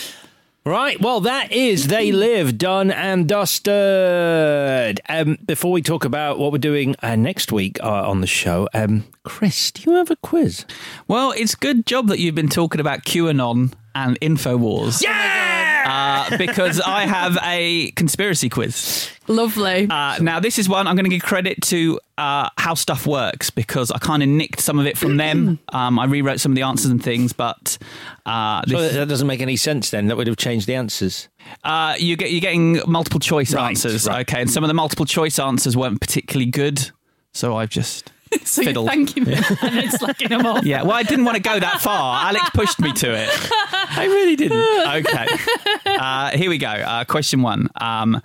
[0.70, 5.02] Right, well, that is They Live, done and dusted.
[5.10, 8.70] Um, before we talk about what we're doing uh, next week uh, on the show,
[8.76, 10.68] um, Chris, do you have a quiz?
[11.08, 15.02] Well, it's good job that you've been talking about QAnon and InfoWars.
[15.02, 15.59] Yeah!
[15.90, 19.10] Uh, because I have a conspiracy quiz.
[19.28, 19.88] Lovely.
[19.90, 23.49] Uh, now, this is one I'm going to give credit to uh, How Stuff Works
[23.49, 25.60] because I kind of nicked some of it from them.
[25.72, 27.78] Um, I rewrote some of the answers and things, but.
[28.26, 30.07] Uh, this, so that doesn't make any sense then.
[30.07, 31.28] That would have changed the answers.
[31.64, 34.07] Uh, you get, you're getting multiple choice Right, answers.
[34.07, 34.22] right.
[34.28, 36.90] Okay, and some of the multiple choice answers weren't particularly good.
[37.34, 38.11] So I've just.
[38.44, 38.86] so fiddled.
[38.86, 40.64] you're thanking them and then slacking them off.
[40.64, 42.26] Yeah, well, I didn't want to go that far.
[42.30, 43.30] Alex pushed me to it.
[43.32, 44.58] I really didn't.
[44.60, 45.28] Okay.
[45.86, 46.68] Uh, here we go.
[46.68, 47.70] Uh, question one.
[47.80, 48.22] Um,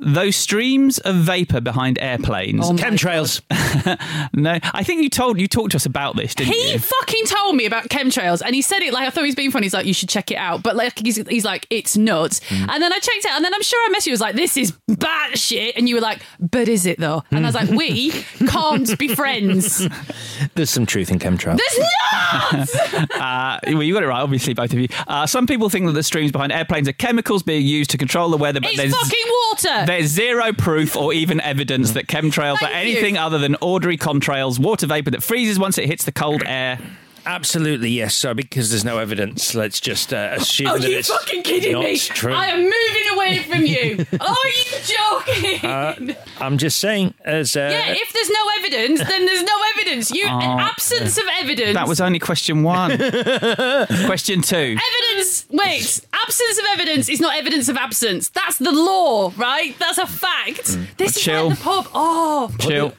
[0.00, 2.64] those streams of vapor behind airplanes.
[2.68, 3.40] Oh Chemtrails.
[4.34, 6.78] no, I think you told you talked to us about this, didn't He you?
[6.78, 9.50] fucking told me about chemtrails, and he said it like I thought he was being
[9.50, 9.66] funny.
[9.66, 12.82] He's like, "You should check it out," but like he's, he's like, "It's nuts." And
[12.82, 14.12] then I checked it, out, and then I'm sure I messaged you.
[14.12, 17.44] Was like, "This is bad shit," and you were like, "But is it though?" And
[17.44, 18.10] I was like, "We
[18.48, 19.86] can't be friends."
[20.54, 21.58] There's some truth in chemtrails.
[21.58, 23.10] There's not.
[23.20, 24.88] uh, well, you got it right, obviously, both of you.
[25.06, 28.30] Uh, some people think that the streams behind airplanes are chemicals being used to control
[28.30, 29.68] the weather, but it's there's fucking water.
[29.86, 33.20] There's zero proof or even evidence that chemtrails are anything you.
[33.20, 36.78] other than ordinary contrails, water vapor that freezes once it hits the cold air.
[37.26, 38.14] Absolutely, yes.
[38.14, 41.72] So, because there's no evidence, let's just uh, assume Are that you it's fucking kidding
[41.72, 41.98] not me?
[41.98, 42.32] true.
[42.32, 42.99] I am moving
[43.30, 44.06] away from you.
[44.20, 45.70] Are you joking?
[45.70, 50.10] Uh, I'm just saying, as uh, yeah, if there's no evidence, then there's no evidence.
[50.10, 51.74] You Oh, absence of evidence.
[51.74, 52.96] That was only question one.
[54.06, 54.76] question two.
[54.78, 55.46] Evidence.
[55.50, 58.28] Wait, absence of evidence is not evidence of absence.
[58.28, 59.76] That's the law, right?
[59.78, 60.76] That's a fact.
[60.96, 61.48] This is Chill.
[61.48, 61.86] like the pub.
[61.94, 62.92] Oh, Chill.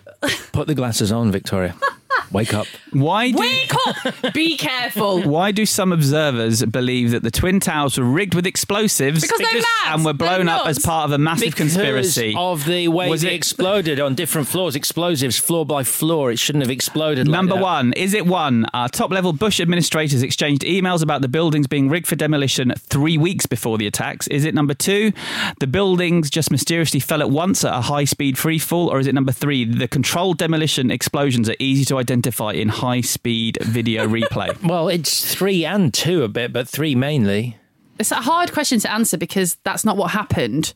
[0.51, 1.75] put the glasses on, Victoria.
[2.31, 2.65] Wake up.
[2.91, 4.33] Why do wake up.
[4.33, 5.21] Be careful.
[5.29, 9.53] why do some observers believe that the twin towers were rigged with explosives Because they're
[9.61, 9.95] mad.
[9.95, 10.85] and were blown They're up as nuts.
[10.85, 12.33] part of a massive Because conspiracy?
[12.37, 16.31] of the way Was they it- exploded on different floors, explosives floor by floor.
[16.31, 17.27] It shouldn't have exploded.
[17.27, 17.61] like Number that.
[17.63, 18.65] one, is it one?
[18.73, 23.17] Uh, top level Bush administrators exchanged emails about the buildings being rigged for demolition three
[23.17, 24.27] weeks before the attacks.
[24.27, 25.11] Is it number two,
[25.59, 28.87] the buildings just mysteriously fell at once at a high speed free fall?
[28.89, 33.01] Or is it number three, the controlled demolition explosions are easy to identify in high
[33.01, 34.49] speed video replay?
[34.67, 37.57] Well, it's three and two a bit, but three mainly.
[37.99, 40.73] It's a hard question to answer because that's not what happened.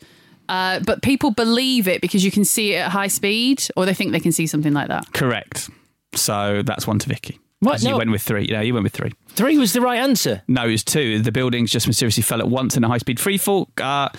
[0.48, 3.94] Uh, but people believe it because you can see it at high speed, or they
[3.94, 5.12] think they can see something like that.
[5.14, 5.70] Correct.
[6.14, 7.40] So that's one to Vicky.
[7.60, 7.82] What?
[7.84, 7.92] No.
[7.92, 8.46] You went with three.
[8.46, 9.12] Yeah, you went with three.
[9.30, 10.44] Three was the right answer.
[10.48, 11.20] No, it was two.
[11.20, 13.70] The buildings just mysteriously fell at once in a high speed free fall.
[13.78, 14.10] Uh,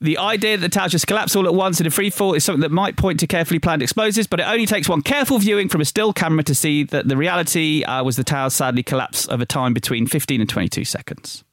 [0.00, 2.44] the idea that the towers just collapse all at once in a free fall is
[2.44, 5.68] something that might point to carefully planned explosives, but it only takes one careful viewing
[5.68, 9.30] from a still camera to see that the reality uh, was the towers sadly collapsed
[9.30, 11.44] over time between 15 and 22 seconds.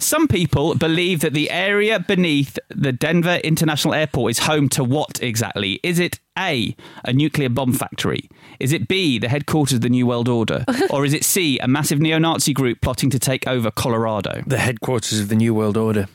[0.00, 5.20] Some people believe that the area beneath the Denver International Airport is home to what
[5.20, 5.80] exactly?
[5.82, 8.30] Is it A, a nuclear bomb factory?
[8.60, 10.64] Is it B, the headquarters of the New World Order?
[10.90, 14.44] or is it C, a massive neo Nazi group plotting to take over Colorado?
[14.46, 16.06] The headquarters of the New World Order.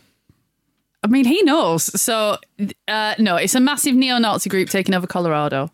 [1.03, 1.83] I mean, he knows.
[1.99, 2.37] So,
[2.87, 5.69] uh, no, it's a massive neo Nazi group taking over Colorado.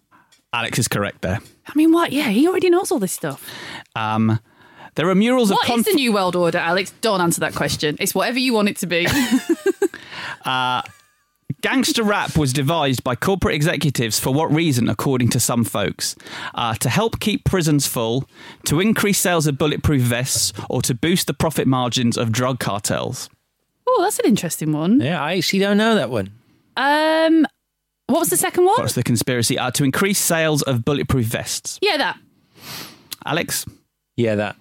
[0.52, 1.40] Alex is correct there.
[1.68, 2.12] I mean, what?
[2.12, 3.48] Yeah, he already knows all this stuff.
[3.96, 4.40] Um,
[4.96, 6.92] there are murals What of is conf- the New World Order, Alex?
[7.02, 7.96] Don't answer that question.
[8.00, 9.08] It's whatever you want it to be.
[10.46, 10.82] uh,
[11.62, 16.16] Gangster rap was devised by corporate executives for what reason, according to some folks?
[16.56, 18.28] Uh, to help keep prisons full,
[18.66, 23.30] to increase sales of bulletproof vests, or to boost the profit margins of drug cartels?
[23.92, 25.02] Oh, that's an interesting one.
[25.02, 26.32] Yeah, I actually don't know that one.
[26.78, 27.48] Um,
[28.06, 28.76] what was the second one?
[28.78, 29.58] What's the conspiracy?
[29.58, 31.80] Uh, to increase sales of bulletproof vests.
[31.82, 32.20] Yeah, that.
[33.26, 33.66] Alex?
[34.16, 34.56] Yeah, that.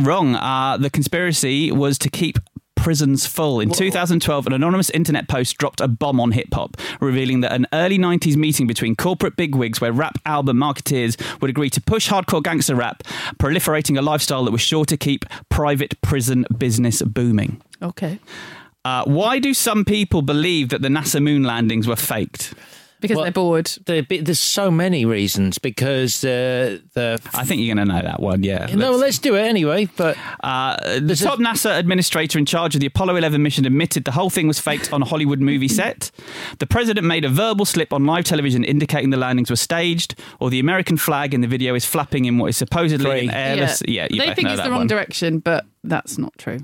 [0.00, 0.34] Wrong.
[0.34, 2.38] Uh, the conspiracy was to keep
[2.78, 3.60] prisons full.
[3.60, 7.66] In 2012, an anonymous internet post dropped a bomb on hip hop, revealing that an
[7.72, 12.42] early 90s meeting between corporate bigwigs where rap album marketeers would agree to push hardcore
[12.42, 13.02] gangster rap,
[13.38, 17.60] proliferating a lifestyle that was sure to keep private prison business booming.
[17.82, 18.18] Okay.
[18.84, 22.54] Uh, why do some people believe that the NASA moon landings were faked?
[23.00, 23.66] Because Well, they're bored.
[23.86, 27.20] The, there's so many reasons because uh, the.
[27.34, 28.66] I think you're going to know that one, yeah.
[28.74, 29.88] No, let's do it anyway.
[29.96, 34.12] But Uh, the top NASA administrator in charge of the Apollo 11 mission admitted the
[34.12, 36.10] whole thing was faked on a Hollywood movie set.
[36.58, 40.50] The president made a verbal slip on live television indicating the landings were staged, or
[40.50, 43.82] the American flag in the video is flapping in what is supposedly an airless.
[43.86, 44.86] Yeah, you they think know it's that the wrong one.
[44.88, 46.58] direction, but that's not true.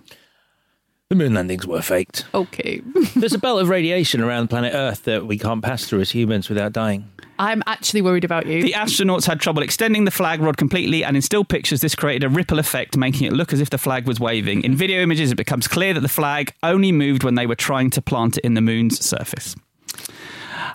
[1.14, 2.24] The moon landings were faked.
[2.34, 2.80] Okay.
[3.16, 6.48] There's a belt of radiation around planet Earth that we can't pass through as humans
[6.48, 7.08] without dying.
[7.38, 8.62] I'm actually worried about you.
[8.62, 12.24] The astronauts had trouble extending the flag rod completely, and in still pictures, this created
[12.24, 14.62] a ripple effect, making it look as if the flag was waving.
[14.62, 17.90] In video images, it becomes clear that the flag only moved when they were trying
[17.90, 19.56] to plant it in the moon's surface.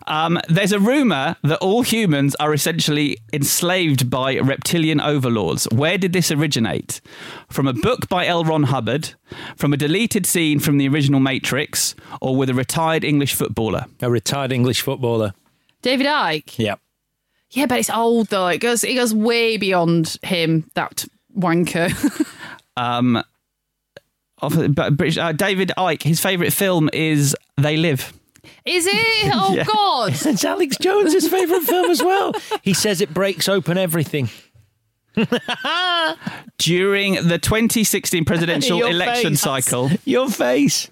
[0.07, 5.67] Um, there's a rumor that all humans are essentially enslaved by reptilian overlords.
[5.71, 7.01] Where did this originate?
[7.49, 8.43] From a book by L.
[8.43, 9.13] Ron Hubbard,
[9.55, 13.85] from a deleted scene from the original Matrix, or with a retired English footballer?
[14.01, 15.33] A retired English footballer.
[15.81, 16.57] David Icke.
[16.57, 16.75] Yeah.
[17.51, 18.47] Yeah, but it's old though.
[18.47, 20.69] It goes it goes way beyond him.
[20.75, 21.05] That
[21.35, 21.91] wanker.
[22.77, 23.21] Um,
[24.41, 28.13] of, but British, uh, David Icke, his favourite film is They Live.
[28.65, 29.31] Is it?
[29.33, 29.63] Oh Yeah.
[29.63, 30.11] God!
[30.25, 32.33] It's Alex Jones' favourite film as well.
[32.61, 34.29] He says it breaks open everything.
[36.57, 39.41] During the 2016 presidential election face.
[39.41, 40.89] cycle, Your face.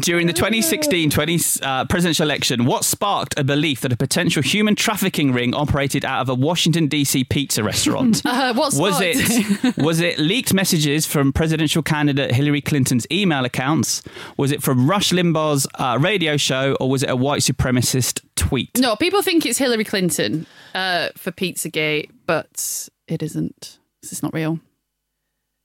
[0.00, 4.74] during the 2016 20 uh, presidential election, what sparked a belief that a potential human
[4.74, 7.24] trafficking ring operated out of a Washington D.C.
[7.24, 8.22] pizza restaurant?
[8.34, 14.02] Uh, what was it was it leaked messages from presidential candidate Hillary Clinton's email accounts?
[14.36, 18.76] Was it from Rush Limbaugh's uh, radio show, or was it a white supremacist tweet?
[18.78, 23.78] No, people think it's Hillary Clinton uh, for Pizzagate, but it isn't.
[24.02, 24.60] 'cause It's not real.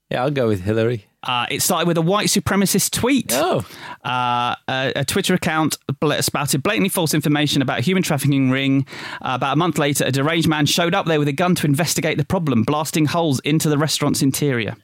[0.10, 1.06] Yeah, I'll go with Hillary.
[1.22, 3.32] Uh, it started with a white supremacist tweet.
[3.34, 3.64] Oh.
[4.04, 8.88] Uh, a, a Twitter account bl- spouted blatantly false information about a human trafficking ring.
[9.22, 11.68] Uh, about a month later, a deranged man showed up there with a gun to
[11.68, 14.78] investigate the problem, blasting holes into the restaurant's interior.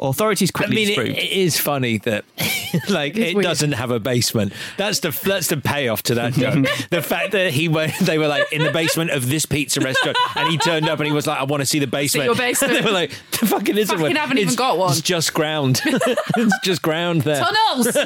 [0.00, 0.82] Authorities quickly.
[0.82, 2.24] I quickly mean, it, it is funny that
[2.88, 4.52] like It's it doesn't have a basement.
[4.76, 6.66] That's the that's the payoff to that joke.
[6.90, 10.16] the fact that he went, they were like in the basement of this pizza restaurant,
[10.36, 12.34] and he turned up and he was like, "I want to see the basement." your
[12.34, 12.74] basement.
[12.74, 14.16] And they were like, "The fucking isn't Fucking one.
[14.16, 15.80] haven't even got one." It's just ground.
[15.84, 17.96] it's just ground there." Tunnels.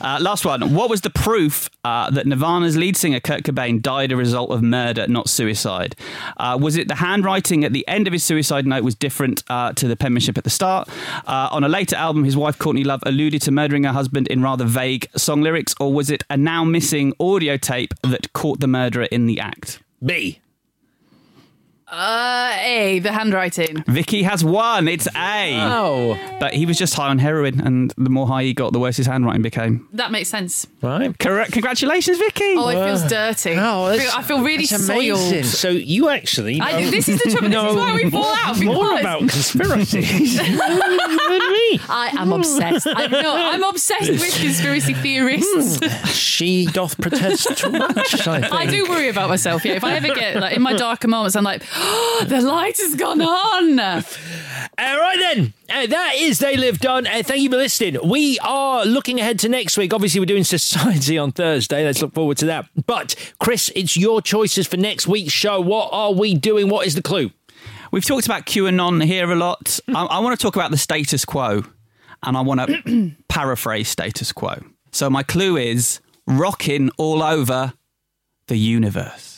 [0.00, 0.74] Uh, last one.
[0.74, 4.62] What was the proof uh, that Nirvana's lead singer Kurt Cobain died a result of
[4.62, 5.96] murder, not suicide?
[6.36, 9.72] Uh, was it the handwriting at the end of his suicide note was different uh,
[9.72, 10.88] to the penmanship at the start?
[11.26, 14.42] Uh, on a later album, his wife Courtney Love alluded to murdering her husband in
[14.42, 18.66] rather vague song lyrics, or was it a now missing audio tape that caught the
[18.66, 19.80] murderer in the act?
[20.04, 20.40] B.
[21.88, 23.82] uh, A, the handwriting.
[23.86, 24.88] Vicky has one.
[24.88, 25.56] It's A.
[25.60, 28.80] Oh, But he was just high on heroin, and the more high he got, the
[28.80, 29.88] worse his handwriting became.
[29.92, 30.66] That makes sense.
[30.82, 31.16] right.
[31.18, 31.52] Correct.
[31.52, 32.54] Congratulations, Vicky.
[32.56, 33.54] Oh, it feels dirty.
[33.56, 35.16] Oh, I, feel, I feel really that's amazing.
[35.32, 35.44] soiled.
[35.44, 37.48] So you actually I, know this is the trouble.
[37.50, 38.60] This is why we fall out.
[38.60, 41.80] more because about conspiracies than me.
[41.88, 42.86] I am obsessed.
[42.88, 43.34] I know.
[43.36, 45.78] I'm obsessed with conspiracy theorists.
[46.16, 48.26] She doth protest too much.
[48.26, 48.52] I, think.
[48.52, 49.64] I do worry about myself.
[49.64, 51.62] Yeah, if I ever get like in my darker moments, I'm like,
[52.26, 53.80] the light has gone on.
[54.78, 57.06] All right then, uh, that is They Live Done.
[57.06, 57.98] Uh, thank you for listening.
[58.08, 59.92] We are looking ahead to next week.
[59.92, 61.84] Obviously, we're doing Society on Thursday.
[61.84, 62.68] Let's look forward to that.
[62.86, 65.60] But Chris, it's your choices for next week's show.
[65.60, 66.68] What are we doing?
[66.68, 67.30] What is the clue?
[67.90, 69.78] We've talked about QAnon here a lot.
[69.88, 71.62] I, I want to talk about the status quo,
[72.22, 74.62] and I want to paraphrase status quo.
[74.92, 77.74] So my clue is rocking all over
[78.48, 79.35] the universe.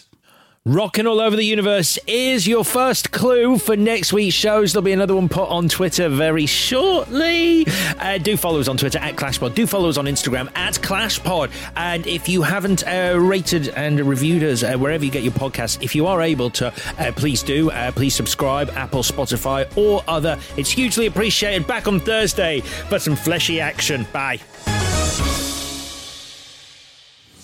[0.68, 4.74] Rocking all over the universe is your first clue for next week's shows.
[4.74, 7.66] There'll be another one put on Twitter very shortly.
[7.98, 9.54] Uh, do follow us on Twitter at ClashPod.
[9.54, 11.50] Do follow us on Instagram at ClashPod.
[11.74, 15.82] And if you haven't uh, rated and reviewed us uh, wherever you get your podcasts,
[15.82, 16.66] if you are able to,
[16.98, 17.70] uh, please do.
[17.70, 20.38] Uh, please subscribe, Apple, Spotify, or other.
[20.58, 21.66] It's hugely appreciated.
[21.66, 24.06] Back on Thursday for some fleshy action.
[24.12, 24.38] Bye.